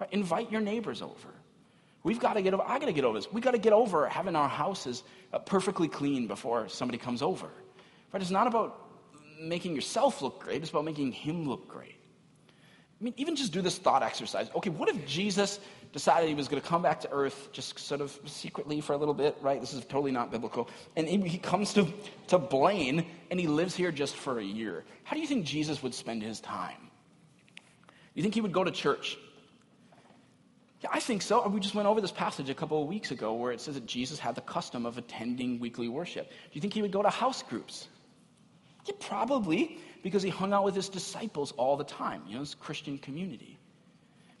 Right? 0.00 0.12
Invite 0.12 0.50
your 0.50 0.60
neighbors 0.60 1.02
over. 1.02 1.28
We've 2.02 2.20
got 2.20 2.34
to 2.34 2.42
get 2.42 2.54
over, 2.54 2.62
I 2.66 2.78
got 2.78 2.86
to 2.86 2.92
get 2.92 3.04
over 3.04 3.18
this. 3.18 3.30
We've 3.32 3.42
got 3.42 3.52
to 3.52 3.58
get 3.58 3.72
over 3.72 4.08
having 4.08 4.36
our 4.36 4.48
houses 4.48 5.02
uh, 5.32 5.38
perfectly 5.40 5.88
clean 5.88 6.26
before 6.26 6.68
somebody 6.68 6.98
comes 6.98 7.20
over. 7.20 7.48
Right? 8.12 8.22
It's 8.22 8.30
not 8.30 8.46
about 8.46 8.86
making 9.40 9.74
yourself 9.74 10.22
look 10.22 10.40
great, 10.40 10.62
it's 10.62 10.70
about 10.70 10.84
making 10.84 11.12
him 11.12 11.48
look 11.48 11.68
great. 11.68 11.96
I 13.00 13.04
mean, 13.04 13.14
even 13.16 13.36
just 13.36 13.52
do 13.52 13.60
this 13.60 13.76
thought 13.76 14.02
exercise. 14.02 14.48
Okay, 14.56 14.70
what 14.70 14.88
if 14.88 15.06
Jesus 15.06 15.60
decided 15.96 16.28
he 16.28 16.34
was 16.34 16.46
going 16.46 16.60
to 16.60 16.68
come 16.68 16.82
back 16.82 17.00
to 17.00 17.10
earth 17.10 17.48
just 17.52 17.78
sort 17.78 18.02
of 18.02 18.20
secretly 18.26 18.82
for 18.82 18.92
a 18.92 18.98
little 18.98 19.14
bit, 19.14 19.34
right? 19.40 19.58
This 19.62 19.72
is 19.72 19.82
totally 19.86 20.12
not 20.12 20.30
biblical. 20.30 20.68
And 20.94 21.08
he, 21.08 21.16
he 21.26 21.38
comes 21.38 21.72
to, 21.72 21.90
to 22.26 22.36
Blaine 22.36 23.06
and 23.30 23.40
he 23.40 23.46
lives 23.46 23.74
here 23.74 23.90
just 23.90 24.14
for 24.14 24.38
a 24.38 24.44
year. 24.44 24.84
How 25.04 25.16
do 25.16 25.22
you 25.22 25.26
think 25.26 25.46
Jesus 25.46 25.82
would 25.82 25.94
spend 25.94 26.22
his 26.22 26.38
time? 26.38 26.90
You 28.12 28.22
think 28.22 28.34
he 28.34 28.42
would 28.42 28.52
go 28.52 28.62
to 28.62 28.70
church? 28.70 29.16
Yeah, 30.82 30.90
I 30.92 31.00
think 31.00 31.22
so. 31.22 31.48
We 31.48 31.60
just 31.60 31.74
went 31.74 31.88
over 31.88 32.02
this 32.02 32.12
passage 32.12 32.50
a 32.50 32.54
couple 32.54 32.82
of 32.82 32.88
weeks 32.88 33.10
ago 33.10 33.32
where 33.32 33.52
it 33.52 33.62
says 33.62 33.76
that 33.76 33.86
Jesus 33.86 34.18
had 34.18 34.34
the 34.34 34.42
custom 34.42 34.84
of 34.84 34.98
attending 34.98 35.58
weekly 35.60 35.88
worship. 35.88 36.28
Do 36.28 36.50
you 36.52 36.60
think 36.60 36.74
he 36.74 36.82
would 36.82 36.92
go 36.92 37.00
to 37.00 37.08
house 37.08 37.42
groups? 37.42 37.88
Yeah, 38.84 38.96
probably, 39.00 39.80
because 40.02 40.22
he 40.22 40.28
hung 40.28 40.52
out 40.52 40.62
with 40.62 40.74
his 40.74 40.90
disciples 40.90 41.52
all 41.52 41.78
the 41.78 41.84
time, 41.84 42.22
you 42.28 42.34
know, 42.34 42.40
his 42.40 42.54
Christian 42.54 42.98
community. 42.98 43.58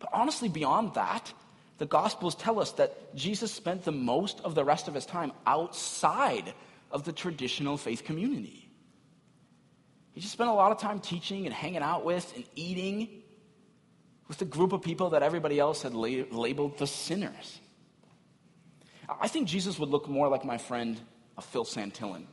But 0.00 0.10
honestly, 0.12 0.50
beyond 0.50 0.92
that, 0.94 1.32
the 1.78 1.86
Gospels 1.86 2.34
tell 2.34 2.58
us 2.58 2.72
that 2.72 3.14
Jesus 3.14 3.52
spent 3.52 3.84
the 3.84 3.92
most 3.92 4.40
of 4.40 4.54
the 4.54 4.64
rest 4.64 4.88
of 4.88 4.94
his 4.94 5.06
time 5.06 5.32
outside 5.46 6.54
of 6.90 7.04
the 7.04 7.12
traditional 7.12 7.76
faith 7.76 8.04
community. 8.04 8.70
He 10.12 10.20
just 10.20 10.32
spent 10.32 10.48
a 10.48 10.54
lot 10.54 10.72
of 10.72 10.78
time 10.78 11.00
teaching 11.00 11.44
and 11.44 11.54
hanging 11.54 11.82
out 11.82 12.04
with 12.04 12.32
and 12.34 12.44
eating 12.54 13.22
with 14.28 14.38
the 14.38 14.46
group 14.46 14.72
of 14.72 14.80
people 14.82 15.10
that 15.10 15.22
everybody 15.22 15.58
else 15.58 15.82
had 15.82 15.94
labeled 15.94 16.78
the 16.78 16.86
sinners. 16.86 17.60
I 19.20 19.28
think 19.28 19.46
Jesus 19.46 19.78
would 19.78 19.90
look 19.90 20.08
more 20.08 20.28
like 20.28 20.44
my 20.44 20.58
friend 20.58 20.98
uh, 21.36 21.42
Phil 21.42 21.64
Santillan. 21.64 22.24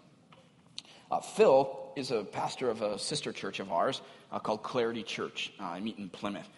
Uh, 1.12 1.20
Phil 1.20 1.92
is 1.96 2.10
a 2.10 2.24
pastor 2.24 2.70
of 2.70 2.82
a 2.82 2.98
sister 2.98 3.32
church 3.32 3.60
of 3.60 3.72
ours 3.72 4.02
uh, 4.32 4.40
called 4.40 4.64
Clarity 4.64 5.04
Church. 5.04 5.54
Uh, 5.60 5.66
I 5.66 5.80
meet 5.80 6.00
in 6.00 6.10
Plymouth. 6.10 6.50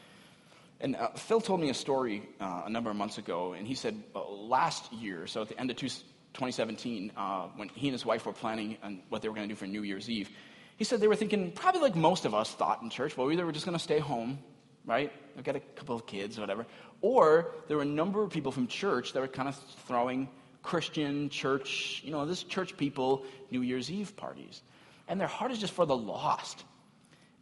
And 0.81 0.95
uh, 0.95 1.09
Phil 1.15 1.41
told 1.41 1.59
me 1.59 1.69
a 1.69 1.73
story 1.73 2.23
uh, 2.39 2.63
a 2.65 2.69
number 2.69 2.89
of 2.89 2.95
months 2.95 3.17
ago, 3.17 3.53
and 3.53 3.65
he 3.65 3.75
said 3.75 4.01
last 4.13 4.91
year, 4.91 5.25
so 5.27 5.41
at 5.41 5.49
the 5.49 5.59
end 5.59 5.71
of 5.71 5.77
2017, 5.77 7.11
when 7.55 7.69
he 7.69 7.87
and 7.87 7.93
his 7.93 8.05
wife 8.05 8.25
were 8.25 8.33
planning 8.33 8.77
on 8.83 9.01
what 9.09 9.21
they 9.21 9.29
were 9.29 9.35
going 9.35 9.47
to 9.47 9.53
do 9.53 9.57
for 9.57 9.67
New 9.67 9.83
Year's 9.83 10.09
Eve, 10.09 10.29
he 10.77 10.83
said 10.83 10.99
they 10.99 11.07
were 11.07 11.15
thinking, 11.15 11.51
probably 11.51 11.81
like 11.81 11.95
most 11.95 12.25
of 12.25 12.33
us 12.33 12.51
thought 12.53 12.81
in 12.81 12.89
church, 12.89 13.15
well, 13.15 13.31
either 13.31 13.45
we're 13.45 13.53
just 13.53 13.65
going 13.65 13.77
to 13.77 13.83
stay 13.83 13.99
home 13.99 14.39
right? 14.85 15.11
I've 15.37 15.43
got 15.43 15.55
a 15.55 15.59
couple 15.59 15.95
of 15.95 16.05
kids, 16.05 16.37
or 16.37 16.41
whatever. 16.41 16.65
Or 17.01 17.53
there 17.67 17.77
were 17.77 17.83
a 17.83 17.87
number 17.87 18.23
of 18.23 18.29
people 18.29 18.51
from 18.51 18.67
church 18.67 19.13
that 19.13 19.19
were 19.19 19.27
kind 19.27 19.49
of 19.49 19.55
throwing 19.87 20.29
Christian 20.63 21.29
church, 21.29 22.01
you 22.03 22.11
know, 22.11 22.25
this 22.25 22.43
church 22.43 22.77
people 22.77 23.25
New 23.51 23.61
Year's 23.61 23.91
Eve 23.91 24.15
parties. 24.15 24.61
And 25.07 25.19
their 25.19 25.27
heart 25.27 25.51
is 25.51 25.59
just 25.59 25.73
for 25.73 25.85
the 25.85 25.95
lost. 25.95 26.63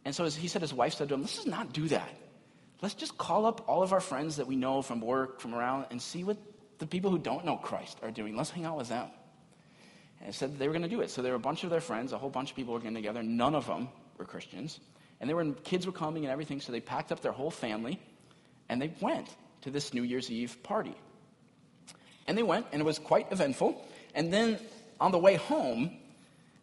And 0.04 0.14
so 0.14 0.24
he 0.24 0.48
said, 0.48 0.62
his 0.62 0.74
wife 0.74 0.94
said 0.94 1.08
to 1.08 1.14
him, 1.14 1.22
let's 1.22 1.36
just 1.36 1.46
not 1.46 1.72
do 1.72 1.88
that. 1.88 2.10
Let's 2.84 2.92
just 2.92 3.16
call 3.16 3.46
up 3.46 3.66
all 3.66 3.82
of 3.82 3.94
our 3.94 4.00
friends 4.00 4.36
that 4.36 4.46
we 4.46 4.56
know 4.56 4.82
from 4.82 5.00
work, 5.00 5.40
from 5.40 5.54
around, 5.54 5.86
and 5.90 6.02
see 6.02 6.22
what 6.22 6.36
the 6.76 6.86
people 6.86 7.10
who 7.10 7.18
don't 7.18 7.46
know 7.46 7.56
Christ 7.56 7.96
are 8.02 8.10
doing. 8.10 8.36
Let's 8.36 8.50
hang 8.50 8.66
out 8.66 8.76
with 8.76 8.90
them. 8.90 9.08
And 10.20 10.34
said 10.34 10.58
they 10.58 10.66
were 10.68 10.74
going 10.74 10.82
to 10.82 10.88
do 10.90 11.00
it. 11.00 11.08
So 11.08 11.22
there 11.22 11.32
were 11.32 11.36
a 11.36 11.40
bunch 11.40 11.64
of 11.64 11.70
their 11.70 11.80
friends, 11.80 12.12
a 12.12 12.18
whole 12.18 12.28
bunch 12.28 12.50
of 12.50 12.56
people 12.56 12.74
were 12.74 12.80
getting 12.80 12.94
together. 12.94 13.22
None 13.22 13.54
of 13.54 13.66
them 13.66 13.88
were 14.18 14.26
Christians. 14.26 14.80
And 15.18 15.30
there 15.30 15.34
were 15.34 15.46
kids 15.64 15.86
were 15.86 15.92
coming 15.92 16.24
and 16.24 16.30
everything, 16.30 16.60
so 16.60 16.72
they 16.72 16.80
packed 16.80 17.10
up 17.10 17.20
their 17.20 17.32
whole 17.32 17.50
family 17.50 17.98
and 18.68 18.82
they 18.82 18.92
went 19.00 19.34
to 19.62 19.70
this 19.70 19.94
New 19.94 20.02
Year's 20.02 20.30
Eve 20.30 20.62
party. 20.62 20.94
And 22.26 22.36
they 22.36 22.42
went, 22.42 22.66
and 22.70 22.82
it 22.82 22.84
was 22.84 22.98
quite 22.98 23.32
eventful. 23.32 23.82
And 24.14 24.30
then 24.30 24.58
on 25.00 25.10
the 25.10 25.18
way 25.18 25.36
home, 25.36 25.96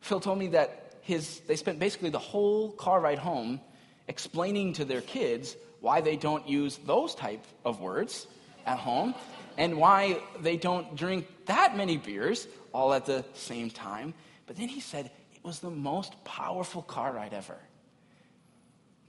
Phil 0.01 0.19
told 0.19 0.37
me 0.37 0.49
that 0.49 0.97
his, 1.01 1.39
they 1.47 1.55
spent 1.55 1.79
basically 1.79 2.11
the 2.11 2.19
whole 2.19 2.73
car 2.73 3.01
ride 3.01 3.17
home 3.17 3.59
explaining 4.07 4.73
to 4.73 4.85
their 4.85 5.01
kids 5.01 5.55
why 5.81 5.99
they 5.99 6.15
don't 6.15 6.47
use 6.47 6.79
those 6.85 7.13
type 7.13 7.43
of 7.65 7.81
words 7.81 8.27
at 8.65 8.77
home 8.77 9.13
and 9.57 9.77
why 9.77 10.19
they 10.39 10.55
don't 10.55 10.95
drink 10.95 11.27
that 11.47 11.75
many 11.75 11.97
beers 11.97 12.47
all 12.71 12.93
at 12.93 13.05
the 13.05 13.25
same 13.33 13.69
time. 13.69 14.13
But 14.45 14.55
then 14.55 14.69
he 14.69 14.79
said 14.79 15.11
it 15.33 15.43
was 15.43 15.59
the 15.59 15.69
most 15.69 16.23
powerful 16.23 16.81
car 16.81 17.11
ride 17.11 17.33
ever. 17.33 17.57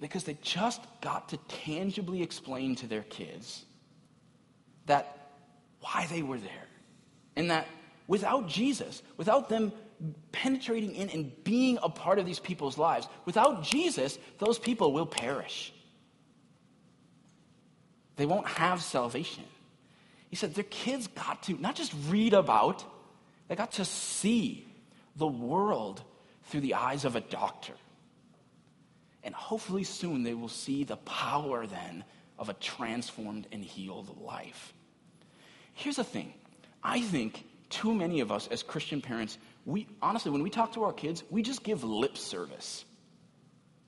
Because 0.01 0.25
they 0.25 0.37
just 0.43 0.81
got 1.01 1.29
to 1.29 1.37
tangibly 1.47 2.23
explain 2.23 2.75
to 2.77 2.87
their 2.87 3.03
kids 3.03 3.65
that 4.87 5.31
why 5.81 6.07
they 6.11 6.23
were 6.23 6.39
there. 6.39 6.69
And 7.37 7.51
that 7.51 7.69
without 8.09 8.49
Jesus, 8.49 9.03
without 9.17 9.49
them 9.49 9.73
penetrating 10.33 10.95
in 10.97 11.09
and 11.11 11.33
being 11.45 11.79
a 11.83 11.89
part 11.89 12.19
of 12.19 12.27
these 12.27 12.41
people's 12.41 12.79
lives, 12.79 13.07
without 13.27 13.63
Jesus, 13.63 14.19
those 14.39 14.59
people 14.59 14.93
will 14.93 15.07
perish. 15.07 15.73
They 18.23 18.27
won't 18.27 18.47
have 18.47 18.81
salvation. 18.81 19.43
He 20.31 20.37
said 20.37 20.55
their 20.55 20.63
kids 20.63 21.09
got 21.09 21.43
to 21.43 21.55
not 21.55 21.75
just 21.75 21.93
read 22.07 22.35
about, 22.35 22.85
they 23.49 23.57
got 23.57 23.73
to 23.73 23.85
see 23.85 24.65
the 25.17 25.27
world 25.27 26.05
through 26.45 26.61
the 26.61 26.75
eyes 26.75 27.05
of 27.05 27.17
a 27.17 27.21
doctor. 27.21 27.73
And 29.25 29.35
hopefully 29.35 29.83
soon 29.83 30.23
they 30.23 30.35
will 30.35 30.47
see 30.47 30.85
the 30.85 30.99
power 30.99 31.67
then 31.67 32.05
of 32.39 32.49
a 32.49 32.55
transformed 32.55 33.49
and 33.51 33.65
healed 33.65 34.17
life. 34.23 34.73
Here's 35.75 35.97
the 35.97 36.05
thing 36.05 36.33
I 36.81 37.01
think 37.01 37.45
too 37.71 37.93
many 37.93 38.21
of 38.21 38.31
us 38.31 38.47
as 38.47 38.63
Christian 38.63 39.01
parents, 39.01 39.37
we 39.67 39.89
honestly, 40.01 40.31
when 40.31 40.45
we 40.45 40.51
talk 40.51 40.75
to 40.75 40.85
our 40.85 40.93
kids, 40.93 41.25
we 41.29 41.43
just 41.43 41.65
give 41.65 41.83
lip 41.83 42.17
service 42.17 42.85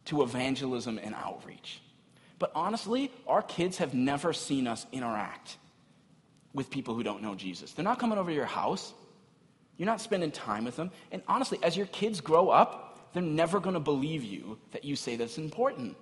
to 0.06 0.24
evangelism 0.24 0.98
and 1.00 1.14
outreach. 1.14 1.80
But 2.38 2.52
honestly, 2.54 3.10
our 3.26 3.42
kids 3.42 3.78
have 3.78 3.94
never 3.94 4.32
seen 4.32 4.66
us 4.66 4.86
interact 4.92 5.56
with 6.52 6.70
people 6.70 6.94
who 6.94 7.02
don't 7.02 7.22
know 7.22 7.34
Jesus. 7.34 7.72
They're 7.72 7.84
not 7.84 7.98
coming 7.98 8.18
over 8.18 8.30
to 8.30 8.34
your 8.34 8.44
house. 8.46 8.92
You're 9.76 9.86
not 9.86 10.00
spending 10.00 10.30
time 10.30 10.64
with 10.64 10.76
them. 10.76 10.90
And 11.10 11.22
honestly, 11.26 11.58
as 11.62 11.76
your 11.76 11.86
kids 11.86 12.20
grow 12.20 12.48
up, 12.48 13.12
they're 13.12 13.22
never 13.22 13.60
going 13.60 13.74
to 13.74 13.80
believe 13.80 14.24
you 14.24 14.58
that 14.72 14.84
you 14.84 14.96
say 14.96 15.16
that's 15.16 15.38
important 15.38 15.96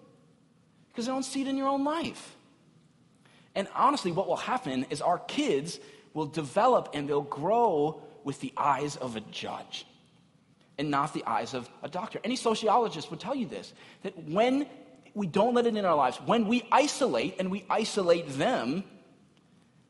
because 0.90 1.06
they 1.06 1.12
don't 1.12 1.24
see 1.24 1.42
it 1.42 1.48
in 1.48 1.56
your 1.56 1.68
own 1.68 1.84
life. 1.84 2.36
And 3.54 3.68
honestly, 3.74 4.12
what 4.12 4.26
will 4.26 4.36
happen 4.36 4.86
is 4.90 5.00
our 5.02 5.18
kids 5.18 5.78
will 6.14 6.26
develop 6.26 6.90
and 6.94 7.08
they'll 7.08 7.22
grow 7.22 8.02
with 8.24 8.40
the 8.40 8.52
eyes 8.56 8.96
of 8.96 9.16
a 9.16 9.20
judge 9.20 9.86
and 10.78 10.90
not 10.90 11.12
the 11.12 11.24
eyes 11.26 11.54
of 11.54 11.68
a 11.82 11.88
doctor. 11.88 12.18
Any 12.24 12.36
sociologist 12.36 13.10
would 13.10 13.20
tell 13.20 13.34
you 13.34 13.46
this 13.46 13.72
that 14.02 14.16
when 14.24 14.66
we 15.14 15.26
don't 15.26 15.54
let 15.54 15.66
it 15.66 15.76
in 15.76 15.84
our 15.84 15.94
lives, 15.94 16.18
when 16.24 16.48
we 16.48 16.66
isolate 16.72 17.36
and 17.38 17.50
we 17.50 17.64
isolate 17.68 18.28
them, 18.30 18.84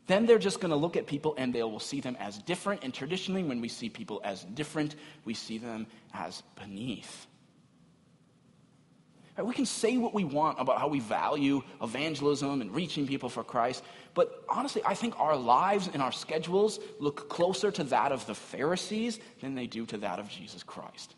then 0.06 0.26
they're 0.26 0.38
just 0.38 0.60
going 0.60 0.70
to 0.70 0.76
look 0.76 0.96
at 0.96 1.06
people 1.06 1.34
and 1.38 1.54
they 1.54 1.62
will 1.62 1.80
see 1.80 2.00
them 2.00 2.16
as 2.18 2.38
different. 2.38 2.82
And 2.82 2.92
traditionally, 2.92 3.44
when 3.44 3.60
we 3.60 3.68
see 3.68 3.88
people 3.88 4.20
as 4.24 4.42
different, 4.44 4.96
we 5.24 5.34
see 5.34 5.58
them 5.58 5.86
as 6.12 6.42
beneath. 6.60 7.26
Right, 9.36 9.46
we 9.46 9.54
can 9.54 9.64
say 9.64 9.96
what 9.96 10.12
we 10.12 10.24
want 10.24 10.60
about 10.60 10.78
how 10.78 10.88
we 10.88 11.00
value 11.00 11.62
evangelism 11.80 12.60
and 12.60 12.74
reaching 12.74 13.06
people 13.06 13.30
for 13.30 13.42
Christ, 13.42 13.82
but 14.12 14.44
honestly, 14.48 14.82
I 14.84 14.94
think 14.94 15.18
our 15.18 15.36
lives 15.36 15.88
and 15.92 16.02
our 16.02 16.12
schedules 16.12 16.78
look 16.98 17.30
closer 17.30 17.70
to 17.70 17.84
that 17.84 18.12
of 18.12 18.26
the 18.26 18.34
Pharisees 18.34 19.20
than 19.40 19.54
they 19.54 19.66
do 19.66 19.86
to 19.86 19.98
that 19.98 20.18
of 20.18 20.28
Jesus 20.28 20.62
Christ. 20.62 21.14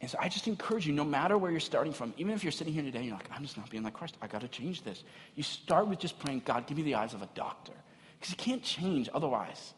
And 0.00 0.08
so 0.08 0.16
I 0.20 0.28
just 0.28 0.46
encourage 0.46 0.86
you, 0.86 0.92
no 0.92 1.04
matter 1.04 1.36
where 1.36 1.50
you're 1.50 1.58
starting 1.58 1.92
from, 1.92 2.14
even 2.16 2.32
if 2.32 2.44
you're 2.44 2.52
sitting 2.52 2.72
here 2.72 2.84
today, 2.84 2.98
and 2.98 3.06
you're 3.08 3.16
like, 3.16 3.30
I'm 3.32 3.42
just 3.42 3.56
not 3.56 3.68
being 3.68 3.82
like 3.82 3.94
Christ. 3.94 4.16
I 4.22 4.28
got 4.28 4.42
to 4.42 4.48
change 4.48 4.82
this. 4.82 5.02
You 5.34 5.42
start 5.42 5.88
with 5.88 5.98
just 5.98 6.18
praying, 6.20 6.42
God, 6.44 6.66
give 6.66 6.76
me 6.76 6.84
the 6.84 6.94
eyes 6.94 7.14
of 7.14 7.22
a 7.22 7.28
doctor. 7.34 7.72
Because 8.18 8.30
you 8.30 8.36
can't 8.36 8.62
change 8.62 9.08
otherwise. 9.12 9.74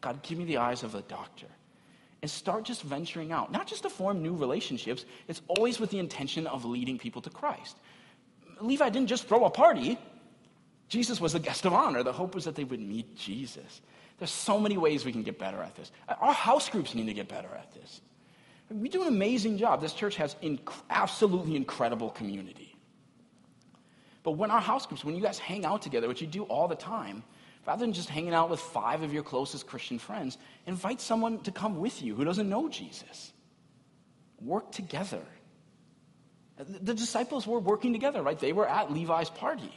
God, 0.00 0.22
give 0.22 0.38
me 0.38 0.44
the 0.44 0.58
eyes 0.58 0.82
of 0.84 0.94
a 0.94 1.02
doctor. 1.02 1.46
And 2.22 2.30
start 2.30 2.64
just 2.64 2.82
venturing 2.82 3.30
out, 3.30 3.52
not 3.52 3.66
just 3.66 3.82
to 3.82 3.90
form 3.90 4.22
new 4.22 4.34
relationships, 4.34 5.04
it's 5.28 5.42
always 5.48 5.78
with 5.78 5.90
the 5.90 5.98
intention 5.98 6.46
of 6.46 6.64
leading 6.64 6.98
people 6.98 7.22
to 7.22 7.30
Christ. 7.30 7.76
Levi 8.60 8.88
didn't 8.88 9.08
just 9.08 9.28
throw 9.28 9.44
a 9.44 9.50
party, 9.50 9.98
Jesus 10.88 11.20
was 11.20 11.34
the 11.34 11.40
guest 11.40 11.66
of 11.66 11.74
honor. 11.74 12.02
The 12.02 12.12
hope 12.12 12.34
was 12.34 12.46
that 12.46 12.54
they 12.54 12.64
would 12.64 12.80
meet 12.80 13.14
Jesus. 13.14 13.82
There's 14.18 14.30
so 14.30 14.58
many 14.58 14.76
ways 14.76 15.04
we 15.04 15.12
can 15.12 15.22
get 15.22 15.38
better 15.38 15.62
at 15.62 15.76
this. 15.76 15.92
Our 16.08 16.32
house 16.32 16.68
groups 16.68 16.94
need 16.94 17.06
to 17.06 17.14
get 17.14 17.28
better 17.28 17.48
at 17.54 17.72
this. 17.74 18.00
We 18.70 18.88
do 18.88 19.02
an 19.02 19.08
amazing 19.08 19.58
job. 19.58 19.80
This 19.80 19.92
church 19.92 20.16
has 20.16 20.34
inc- 20.42 20.72
absolutely 20.90 21.56
incredible 21.56 22.10
community. 22.10 22.76
But 24.22 24.32
when 24.32 24.50
our 24.50 24.60
house 24.60 24.84
groups, 24.84 25.04
when 25.04 25.14
you 25.14 25.22
guys 25.22 25.38
hang 25.38 25.64
out 25.64 25.80
together, 25.80 26.08
which 26.08 26.20
you 26.20 26.26
do 26.26 26.42
all 26.44 26.68
the 26.68 26.76
time, 26.76 27.22
rather 27.66 27.80
than 27.80 27.92
just 27.92 28.08
hanging 28.08 28.34
out 28.34 28.50
with 28.50 28.60
five 28.60 29.02
of 29.02 29.12
your 29.12 29.22
closest 29.22 29.66
Christian 29.66 29.98
friends, 29.98 30.36
invite 30.66 31.00
someone 31.00 31.40
to 31.40 31.50
come 31.50 31.80
with 31.80 32.02
you 32.02 32.14
who 32.14 32.24
doesn't 32.24 32.48
know 32.48 32.68
Jesus. 32.68 33.32
Work 34.40 34.72
together. 34.72 35.22
The 36.56 36.94
disciples 36.94 37.46
were 37.46 37.60
working 37.60 37.92
together, 37.92 38.22
right? 38.22 38.38
They 38.38 38.52
were 38.52 38.68
at 38.68 38.92
Levi's 38.92 39.30
party. 39.30 39.72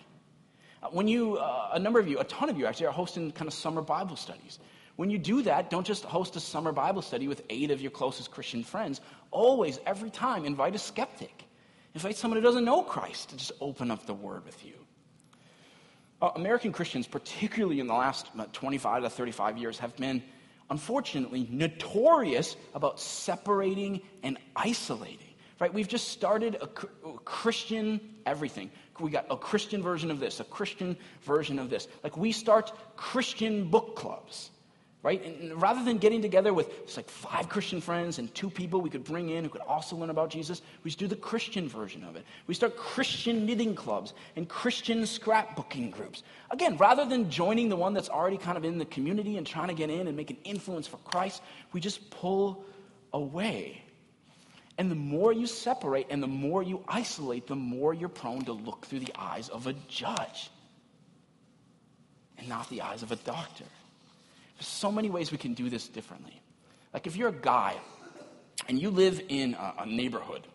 When 0.89 1.07
you, 1.07 1.37
uh, 1.37 1.69
a 1.73 1.79
number 1.79 1.99
of 1.99 2.07
you, 2.07 2.19
a 2.19 2.23
ton 2.23 2.49
of 2.49 2.57
you 2.57 2.65
actually, 2.65 2.87
are 2.87 2.93
hosting 2.93 3.31
kind 3.31 3.47
of 3.47 3.53
summer 3.53 3.81
Bible 3.81 4.15
studies. 4.15 4.59
When 5.01 5.09
you 5.09 5.17
do 5.17 5.41
that, 5.41 5.71
don't 5.71 5.83
just 5.83 6.03
host 6.03 6.35
a 6.35 6.39
summer 6.39 6.71
Bible 6.71 7.01
study 7.01 7.27
with 7.27 7.41
eight 7.49 7.71
of 7.71 7.81
your 7.81 7.89
closest 7.89 8.29
Christian 8.29 8.63
friends. 8.63 9.01
Always, 9.31 9.79
every 9.83 10.11
time, 10.11 10.45
invite 10.45 10.75
a 10.75 10.77
skeptic. 10.77 11.43
Invite 11.95 12.17
someone 12.17 12.37
who 12.37 12.43
doesn't 12.43 12.65
know 12.65 12.83
Christ 12.83 13.29
to 13.29 13.35
just 13.37 13.51
open 13.59 13.89
up 13.89 14.05
the 14.05 14.13
Word 14.13 14.45
with 14.45 14.63
you. 14.63 14.75
Uh, 16.21 16.29
American 16.35 16.71
Christians, 16.71 17.07
particularly 17.07 17.79
in 17.79 17.87
the 17.87 17.95
last 17.95 18.27
25 18.53 19.01
to 19.01 19.09
35 19.09 19.57
years, 19.57 19.79
have 19.79 19.97
been, 19.97 20.21
unfortunately, 20.69 21.47
notorious 21.49 22.55
about 22.75 22.99
separating 22.99 24.01
and 24.21 24.37
isolating. 24.55 25.33
Right? 25.59 25.73
We've 25.73 25.87
just 25.87 26.09
started 26.09 26.57
a 26.61 26.67
Christian 26.67 27.99
everything. 28.27 28.69
We 28.99 29.09
got 29.09 29.25
a 29.31 29.35
Christian 29.35 29.81
version 29.81 30.11
of 30.11 30.19
this, 30.19 30.39
a 30.39 30.43
Christian 30.43 30.95
version 31.23 31.57
of 31.57 31.71
this. 31.71 31.87
Like 32.03 32.17
we 32.17 32.31
start 32.31 32.71
Christian 32.95 33.67
book 33.67 33.95
clubs 33.95 34.51
right? 35.03 35.23
And 35.25 35.59
rather 35.59 35.83
than 35.83 35.97
getting 35.97 36.21
together 36.21 36.53
with 36.53 36.85
just 36.85 36.97
like 36.97 37.09
five 37.09 37.49
Christian 37.49 37.81
friends 37.81 38.19
and 38.19 38.33
two 38.35 38.49
people 38.49 38.81
we 38.81 38.89
could 38.89 39.03
bring 39.03 39.29
in 39.29 39.43
who 39.43 39.49
could 39.49 39.61
also 39.61 39.95
learn 39.95 40.11
about 40.11 40.29
Jesus, 40.29 40.61
we 40.83 40.89
just 40.89 40.99
do 40.99 41.07
the 41.07 41.15
Christian 41.15 41.67
version 41.67 42.03
of 42.03 42.15
it. 42.15 42.23
We 42.45 42.53
start 42.53 42.77
Christian 42.77 43.45
knitting 43.45 43.73
clubs 43.73 44.13
and 44.35 44.47
Christian 44.47 45.01
scrapbooking 45.01 45.91
groups. 45.91 46.21
Again, 46.51 46.77
rather 46.77 47.05
than 47.05 47.31
joining 47.31 47.67
the 47.67 47.75
one 47.75 47.93
that's 47.93 48.09
already 48.09 48.37
kind 48.37 48.57
of 48.57 48.65
in 48.65 48.77
the 48.77 48.85
community 48.85 49.37
and 49.37 49.47
trying 49.47 49.69
to 49.69 49.73
get 49.73 49.89
in 49.89 50.07
and 50.07 50.15
make 50.15 50.29
an 50.29 50.37
influence 50.43 50.85
for 50.85 50.97
Christ, 50.97 51.41
we 51.73 51.81
just 51.81 52.11
pull 52.11 52.63
away. 53.11 53.83
And 54.77 54.89
the 54.89 54.95
more 54.95 55.33
you 55.33 55.47
separate 55.47 56.07
and 56.11 56.21
the 56.21 56.27
more 56.27 56.61
you 56.61 56.83
isolate, 56.87 57.47
the 57.47 57.55
more 57.55 57.93
you're 57.93 58.09
prone 58.09 58.45
to 58.45 58.53
look 58.53 58.85
through 58.85 58.99
the 58.99 59.13
eyes 59.17 59.49
of 59.49 59.65
a 59.65 59.73
judge 59.87 60.51
and 62.37 62.47
not 62.47 62.69
the 62.69 62.81
eyes 62.81 63.01
of 63.01 63.11
a 63.11 63.15
doctor. 63.15 63.65
So 64.61 64.91
many 64.91 65.09
ways 65.09 65.31
we 65.31 65.37
can 65.37 65.53
do 65.53 65.69
this 65.69 65.87
differently. 65.87 66.41
Like 66.93 67.07
if 67.07 67.15
you're 67.15 67.29
a 67.29 67.33
guy 67.33 67.75
and 68.67 68.79
you 68.79 68.89
live 68.89 69.21
in 69.27 69.55
a, 69.55 69.73
a 69.79 69.85
neighborhood 69.85 70.47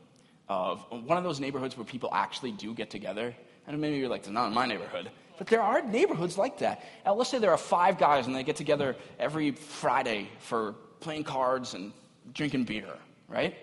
of 0.49 0.85
one 0.90 1.19
of 1.19 1.25
those 1.25 1.40
neighborhoods 1.40 1.77
where 1.77 1.85
people 1.85 2.09
actually 2.12 2.53
do 2.53 2.73
get 2.73 2.88
together, 2.88 3.35
and 3.66 3.81
maybe 3.81 3.97
you're 3.97 4.09
like, 4.09 4.21
it's 4.21 4.31
not 4.31 4.47
in 4.47 4.55
my 4.55 4.64
neighborhood. 4.64 5.11
But 5.38 5.49
there 5.49 5.61
are 5.61 5.83
neighborhoods 5.83 6.38
like 6.38 6.59
that. 6.59 6.85
Let's 7.05 7.31
say 7.31 7.38
there 7.38 7.51
are 7.51 7.59
five 7.59 7.99
guys 7.99 8.27
and 8.27 8.35
they 8.35 8.45
get 8.45 8.57
together 8.57 8.97
every 9.19 9.51
Friday 9.51 10.31
for 10.38 10.75
playing 11.01 11.25
cards 11.25 11.75
and 11.75 11.92
drinking 12.33 12.64
beer, 12.64 12.87
right? 13.29 13.55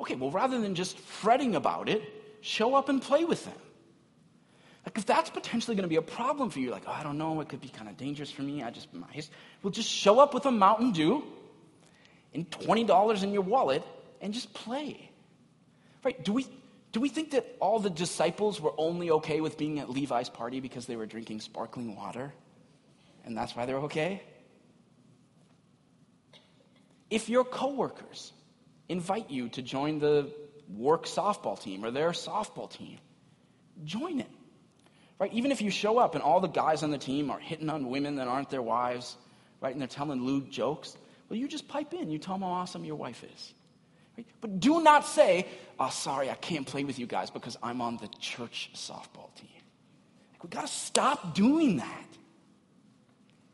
Okay, 0.00 0.14
well, 0.14 0.30
rather 0.30 0.60
than 0.60 0.74
just 0.74 0.98
fretting 0.98 1.56
about 1.56 1.88
it, 1.88 2.02
show 2.40 2.74
up 2.74 2.88
and 2.88 3.02
play 3.02 3.24
with 3.24 3.44
them. 3.44 3.54
Like, 4.84 4.98
if 4.98 5.06
that's 5.06 5.30
potentially 5.30 5.76
going 5.76 5.84
to 5.84 5.88
be 5.88 5.96
a 5.96 6.02
problem 6.02 6.50
for 6.50 6.58
you, 6.58 6.70
like, 6.70 6.82
oh, 6.86 6.92
I 6.92 7.02
don't 7.02 7.16
know, 7.16 7.40
it 7.40 7.48
could 7.48 7.60
be 7.60 7.68
kind 7.68 7.88
of 7.88 7.96
dangerous 7.96 8.30
for 8.30 8.42
me. 8.42 8.62
I 8.62 8.70
just, 8.70 8.92
my, 8.92 9.06
well, 9.62 9.70
just 9.70 9.88
show 9.88 10.18
up 10.18 10.34
with 10.34 10.44
a 10.46 10.50
Mountain 10.50 10.92
Dew 10.92 11.22
and 12.34 12.50
$20 12.50 13.22
in 13.22 13.32
your 13.32 13.42
wallet 13.42 13.84
and 14.20 14.34
just 14.34 14.52
play. 14.52 15.10
Right? 16.04 16.22
Do 16.24 16.32
we, 16.32 16.46
do 16.90 17.00
we 17.00 17.08
think 17.08 17.30
that 17.30 17.46
all 17.60 17.78
the 17.78 17.90
disciples 17.90 18.60
were 18.60 18.72
only 18.76 19.10
okay 19.12 19.40
with 19.40 19.56
being 19.56 19.78
at 19.78 19.88
Levi's 19.88 20.28
party 20.28 20.58
because 20.58 20.86
they 20.86 20.96
were 20.96 21.06
drinking 21.06 21.40
sparkling 21.40 21.94
water? 21.94 22.32
And 23.24 23.36
that's 23.36 23.54
why 23.54 23.66
they're 23.66 23.78
okay? 23.80 24.22
If 27.08 27.28
your 27.28 27.44
coworkers 27.44 28.32
invite 28.88 29.30
you 29.30 29.48
to 29.50 29.62
join 29.62 30.00
the 30.00 30.30
work 30.68 31.06
softball 31.06 31.60
team 31.60 31.84
or 31.84 31.90
their 31.90 32.10
softball 32.10 32.70
team, 32.70 32.98
join 33.84 34.20
it. 34.20 34.30
Right? 35.18 35.32
Even 35.32 35.52
if 35.52 35.62
you 35.62 35.70
show 35.70 35.98
up 35.98 36.14
and 36.14 36.22
all 36.22 36.40
the 36.40 36.48
guys 36.48 36.82
on 36.82 36.90
the 36.90 36.98
team 36.98 37.30
are 37.30 37.38
hitting 37.38 37.70
on 37.70 37.88
women 37.88 38.16
that 38.16 38.26
aren't 38.26 38.50
their 38.50 38.62
wives, 38.62 39.16
right? 39.60 39.72
And 39.72 39.80
they're 39.80 39.88
telling 39.88 40.22
lewd 40.22 40.50
jokes. 40.50 40.96
Well, 41.28 41.38
you 41.38 41.46
just 41.48 41.68
pipe 41.68 41.94
in. 41.94 42.10
You 42.10 42.18
tell 42.18 42.34
them 42.34 42.42
how 42.42 42.48
awesome 42.48 42.84
your 42.84 42.96
wife 42.96 43.24
is. 43.24 43.54
Right? 44.16 44.26
But 44.40 44.60
do 44.60 44.82
not 44.82 45.06
say, 45.06 45.46
oh, 45.78 45.90
sorry, 45.90 46.28
I 46.28 46.34
can't 46.34 46.66
play 46.66 46.84
with 46.84 46.98
you 46.98 47.06
guys 47.06 47.30
because 47.30 47.56
I'm 47.62 47.80
on 47.80 47.98
the 47.98 48.08
church 48.18 48.70
softball 48.74 49.34
team. 49.36 49.48
Like, 50.32 50.42
we 50.42 50.50
got 50.50 50.66
to 50.66 50.72
stop 50.72 51.34
doing 51.34 51.76
that. 51.78 52.06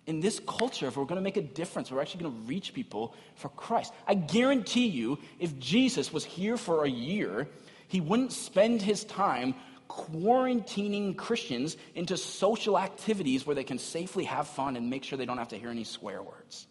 In 0.07 0.21
this 0.21 0.41
culture, 0.49 0.87
if 0.87 0.97
we're 0.97 1.05
going 1.05 1.17
to 1.17 1.23
make 1.23 1.37
a 1.37 1.43
difference, 1.43 1.91
we're 1.91 2.01
actually 2.01 2.23
going 2.23 2.33
to 2.33 2.49
reach 2.49 2.73
people 2.73 3.15
for 3.35 3.51
Christ. 3.51 3.93
I 4.07 4.15
guarantee 4.15 4.87
you, 4.87 5.19
if 5.39 5.59
Jesus 5.59 6.11
was 6.15 6.25
here 6.25 6.57
for 6.57 6.85
a 6.85 6.89
year, 6.89 7.47
he 7.89 8.01
wouldn't 8.01 8.33
spend 8.33 8.81
his 8.81 9.05
time 9.05 9.55
quarantining 9.89 11.17
Christians 11.17 11.77
into 11.95 12.17
social 12.17 12.79
activities 12.79 13.47
where 13.47 13.57
they 13.57 13.65
can 13.65 13.79
safely 13.79 14.25
have 14.25 14.47
fun 14.47 14.77
and 14.77 14.91
make 14.91 15.05
sure 15.05 15.17
they 15.17 15.27
don't 15.27 15.39
have 15.39 15.49
to 15.49 15.59
hear 15.59 15.71
any 15.71 15.85
swear 15.85 16.23
words. 16.23 16.67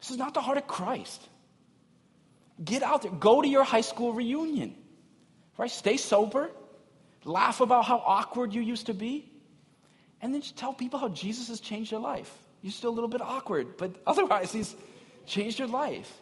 This 0.00 0.10
is 0.10 0.16
not 0.16 0.34
the 0.34 0.40
heart 0.40 0.58
of 0.58 0.66
Christ. 0.66 1.26
Get 2.62 2.82
out 2.82 3.02
there. 3.02 3.10
Go 3.10 3.42
to 3.42 3.48
your 3.48 3.64
high 3.64 3.82
school 3.82 4.12
reunion. 4.12 4.74
Right? 5.58 5.70
Stay 5.70 5.96
sober. 5.96 6.50
Laugh 7.24 7.60
about 7.60 7.84
how 7.84 7.98
awkward 7.98 8.54
you 8.54 8.62
used 8.62 8.86
to 8.86 8.94
be. 8.94 9.30
And 10.22 10.32
then 10.32 10.40
just 10.40 10.56
tell 10.56 10.72
people 10.72 10.98
how 10.98 11.08
Jesus 11.08 11.48
has 11.48 11.60
changed 11.60 11.90
your 11.90 12.00
life. 12.00 12.32
You're 12.62 12.72
still 12.72 12.90
a 12.90 12.96
little 12.96 13.08
bit 13.08 13.20
awkward, 13.20 13.76
but 13.76 13.94
otherwise, 14.06 14.52
he's 14.52 14.74
changed 15.26 15.58
your 15.58 15.68
life. 15.68 16.12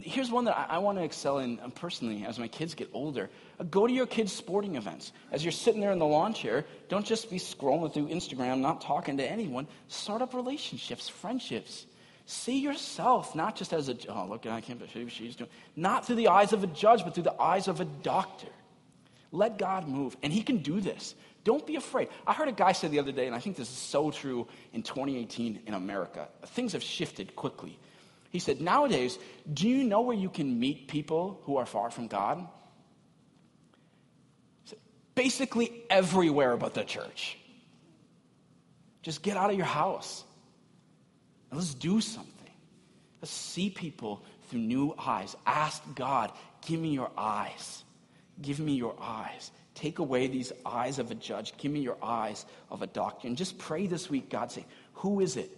Here's 0.00 0.30
one 0.30 0.46
that 0.46 0.56
I, 0.56 0.76
I 0.76 0.78
want 0.78 0.98
to 0.98 1.04
excel 1.04 1.38
in 1.38 1.60
um, 1.60 1.70
personally 1.70 2.24
as 2.24 2.38
my 2.38 2.48
kids 2.48 2.74
get 2.74 2.88
older. 2.92 3.28
Uh, 3.60 3.64
go 3.64 3.86
to 3.86 3.92
your 3.92 4.06
kids' 4.06 4.32
sporting 4.32 4.76
events. 4.76 5.12
As 5.30 5.44
you're 5.44 5.52
sitting 5.52 5.80
there 5.80 5.92
in 5.92 5.98
the 5.98 6.06
lawn 6.06 6.32
chair, 6.32 6.64
don't 6.88 7.04
just 7.04 7.30
be 7.30 7.38
scrolling 7.38 7.92
through 7.92 8.08
Instagram, 8.08 8.60
not 8.60 8.80
talking 8.80 9.18
to 9.18 9.30
anyone. 9.30 9.66
Start 9.88 10.22
up 10.22 10.32
relationships, 10.32 11.08
friendships. 11.08 11.86
See 12.26 12.60
yourself 12.60 13.34
not 13.34 13.56
just 13.56 13.74
as 13.74 13.90
a, 13.90 13.96
oh, 14.08 14.26
look, 14.26 14.46
I 14.46 14.62
can't 14.62 14.78
believe 14.78 15.12
she's 15.12 15.36
doing, 15.36 15.50
not 15.76 16.06
through 16.06 16.16
the 16.16 16.28
eyes 16.28 16.54
of 16.54 16.64
a 16.64 16.66
judge, 16.66 17.04
but 17.04 17.14
through 17.14 17.24
the 17.24 17.40
eyes 17.40 17.68
of 17.68 17.80
a 17.80 17.84
doctor. 17.84 18.48
Let 19.30 19.58
God 19.58 19.86
move. 19.86 20.16
And 20.22 20.32
He 20.32 20.42
can 20.42 20.58
do 20.58 20.80
this. 20.80 21.14
Don't 21.44 21.66
be 21.66 21.76
afraid. 21.76 22.08
I 22.26 22.32
heard 22.32 22.48
a 22.48 22.52
guy 22.52 22.72
say 22.72 22.88
the 22.88 22.98
other 22.98 23.12
day, 23.12 23.26
and 23.26 23.34
I 23.34 23.38
think 23.38 23.56
this 23.56 23.68
is 23.68 23.76
so 23.76 24.10
true 24.10 24.48
in 24.72 24.82
2018 24.82 25.60
in 25.66 25.74
America. 25.74 26.28
Things 26.46 26.72
have 26.72 26.82
shifted 26.82 27.36
quickly. 27.36 27.78
He 28.34 28.40
said, 28.40 28.60
Nowadays, 28.60 29.16
do 29.52 29.68
you 29.68 29.84
know 29.84 30.00
where 30.00 30.16
you 30.16 30.28
can 30.28 30.58
meet 30.58 30.88
people 30.88 31.40
who 31.44 31.58
are 31.58 31.66
far 31.66 31.88
from 31.92 32.08
God? 32.08 32.44
Said, 34.64 34.78
Basically, 35.14 35.84
everywhere 35.88 36.56
but 36.56 36.74
the 36.74 36.82
church. 36.82 37.38
Just 39.02 39.22
get 39.22 39.36
out 39.36 39.50
of 39.50 39.56
your 39.56 39.66
house 39.66 40.24
and 41.50 41.60
let's 41.60 41.74
do 41.74 42.00
something. 42.00 42.50
Let's 43.22 43.30
see 43.30 43.70
people 43.70 44.24
through 44.48 44.62
new 44.62 44.96
eyes. 44.98 45.36
Ask 45.46 45.80
God, 45.94 46.32
give 46.66 46.80
me 46.80 46.88
your 46.88 47.12
eyes. 47.16 47.84
Give 48.42 48.58
me 48.58 48.74
your 48.74 48.96
eyes. 49.00 49.52
Take 49.76 50.00
away 50.00 50.26
these 50.26 50.52
eyes 50.66 50.98
of 50.98 51.12
a 51.12 51.14
judge. 51.14 51.56
Give 51.56 51.70
me 51.70 51.78
your 51.78 51.98
eyes 52.02 52.46
of 52.68 52.82
a 52.82 52.88
doctor. 52.88 53.28
And 53.28 53.36
just 53.36 53.58
pray 53.58 53.86
this 53.86 54.10
week, 54.10 54.28
God, 54.28 54.50
say, 54.50 54.66
who 54.94 55.20
is 55.20 55.36
it? 55.36 55.56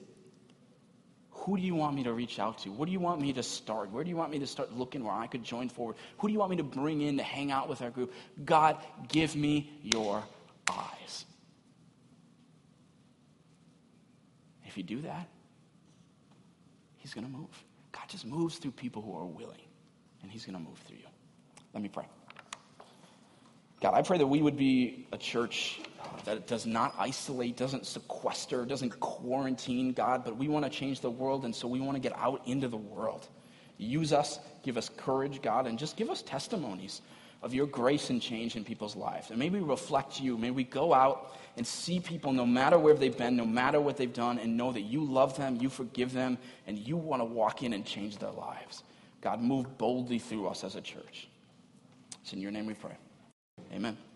Who 1.47 1.57
do 1.57 1.63
you 1.63 1.77
want 1.77 1.95
me 1.95 2.03
to 2.03 2.13
reach 2.13 2.41
out 2.41 2.59
to? 2.59 2.73
What 2.73 2.87
do 2.87 2.93
you 2.93 2.99
want 2.99 3.21
me 3.21 3.33
to 3.35 3.43
start? 3.43 3.93
Where 3.93 4.03
do 4.03 4.11
you 4.11 4.17
want 4.17 4.33
me 4.33 4.41
to 4.41 4.49
start 4.49 4.73
looking 4.73 5.05
where 5.05 5.15
I 5.15 5.29
could 5.29 5.45
join 5.45 5.69
forward? 5.69 5.95
Who 6.19 6.27
do 6.27 6.33
you 6.33 6.41
want 6.41 6.51
me 6.51 6.57
to 6.57 6.65
bring 6.65 7.03
in 7.03 7.19
to 7.19 7.23
hang 7.23 7.53
out 7.53 7.69
with 7.69 7.83
our 7.83 7.91
group? 7.91 8.13
God, 8.45 8.77
give 9.07 9.37
me 9.37 9.71
your 9.81 10.25
eyes. 10.69 11.25
If 14.67 14.77
you 14.77 14.83
do 14.83 15.03
that, 15.03 15.29
He's 16.97 17.15
going 17.15 17.25
to 17.25 17.33
move. 17.33 17.65
God 17.93 18.09
just 18.09 18.27
moves 18.27 18.57
through 18.59 18.73
people 18.73 19.01
who 19.01 19.17
are 19.17 19.25
willing, 19.25 19.63
and 20.23 20.31
He's 20.33 20.45
going 20.45 20.59
to 20.59 20.63
move 20.63 20.79
through 20.79 20.97
you. 20.97 21.07
Let 21.73 21.81
me 21.81 21.89
pray. 21.89 22.07
God, 23.87 23.95
I 23.95 24.03
pray 24.03 24.19
that 24.19 24.27
we 24.27 24.43
would 24.43 24.57
be 24.57 25.07
a 25.13 25.17
church 25.17 25.79
that 26.25 26.49
does 26.49 26.67
not 26.67 26.93
isolate, 26.99 27.57
doesn't 27.57 27.87
sequester, 27.87 28.65
doesn't 28.65 28.99
quarantine, 28.99 29.93
God, 29.93 30.25
but 30.25 30.37
we 30.37 30.49
want 30.49 30.65
to 30.65 30.71
change 30.73 31.01
the 31.01 31.09
world, 31.09 31.45
and 31.45 31.55
so 31.55 31.69
we 31.69 31.79
want 31.79 31.95
to 31.95 32.01
get 32.01 32.19
out 32.19 32.43
into 32.49 32.67
the 32.67 32.77
world. 32.77 33.29
Use 33.79 34.13
us, 34.13 34.41
give 34.65 34.77
us 34.77 34.89
courage, 34.97 35.41
God, 35.41 35.69
and 35.69 35.79
just 35.79 35.97
give 35.97 36.11
us 36.11 36.21
testimonies 36.23 37.01
of 37.45 37.55
your 37.55 37.69
grace 37.69 38.11
and 38.11 38.21
change 38.21 38.57
in 38.57 38.65
people's 38.65 38.97
lives. 38.97 39.31
And 39.31 39.39
may 39.39 39.51
we 39.51 39.61
reflect 39.61 40.21
you. 40.21 40.37
May 40.37 40.51
we 40.51 40.65
go 40.65 40.93
out 40.93 41.37
and 41.57 41.65
see 41.65 42.01
people 42.01 42.33
no 42.33 42.45
matter 42.45 42.81
where 42.81 42.95
they've 42.95 43.17
been, 43.17 43.37
no 43.37 43.47
matter 43.47 43.81
what 43.81 43.97
they've 43.97 44.13
done, 44.13 44.41
and 44.41 44.57
know 44.57 44.73
that 44.73 44.81
you 44.81 45.05
love 45.05 45.37
them, 45.37 45.59
you 45.61 45.69
forgive 45.69 46.13
them, 46.13 46.39
and 46.67 46.77
you 46.77 46.97
want 46.97 47.21
to 47.21 47.25
walk 47.25 47.63
in 47.63 47.73
and 47.73 47.87
change 47.87 48.19
their 48.19 48.33
lives. 48.33 48.83
God, 49.21 49.41
move 49.41 49.79
boldly 49.79 50.19
through 50.19 50.49
us 50.49 50.65
as 50.65 50.75
a 50.75 50.81
church. 50.81 51.29
It's 52.23 52.33
in 52.33 52.41
your 52.41 52.51
name 52.51 52.67
we 52.67 52.75
pray. 52.75 52.97
Amen. 53.73 53.97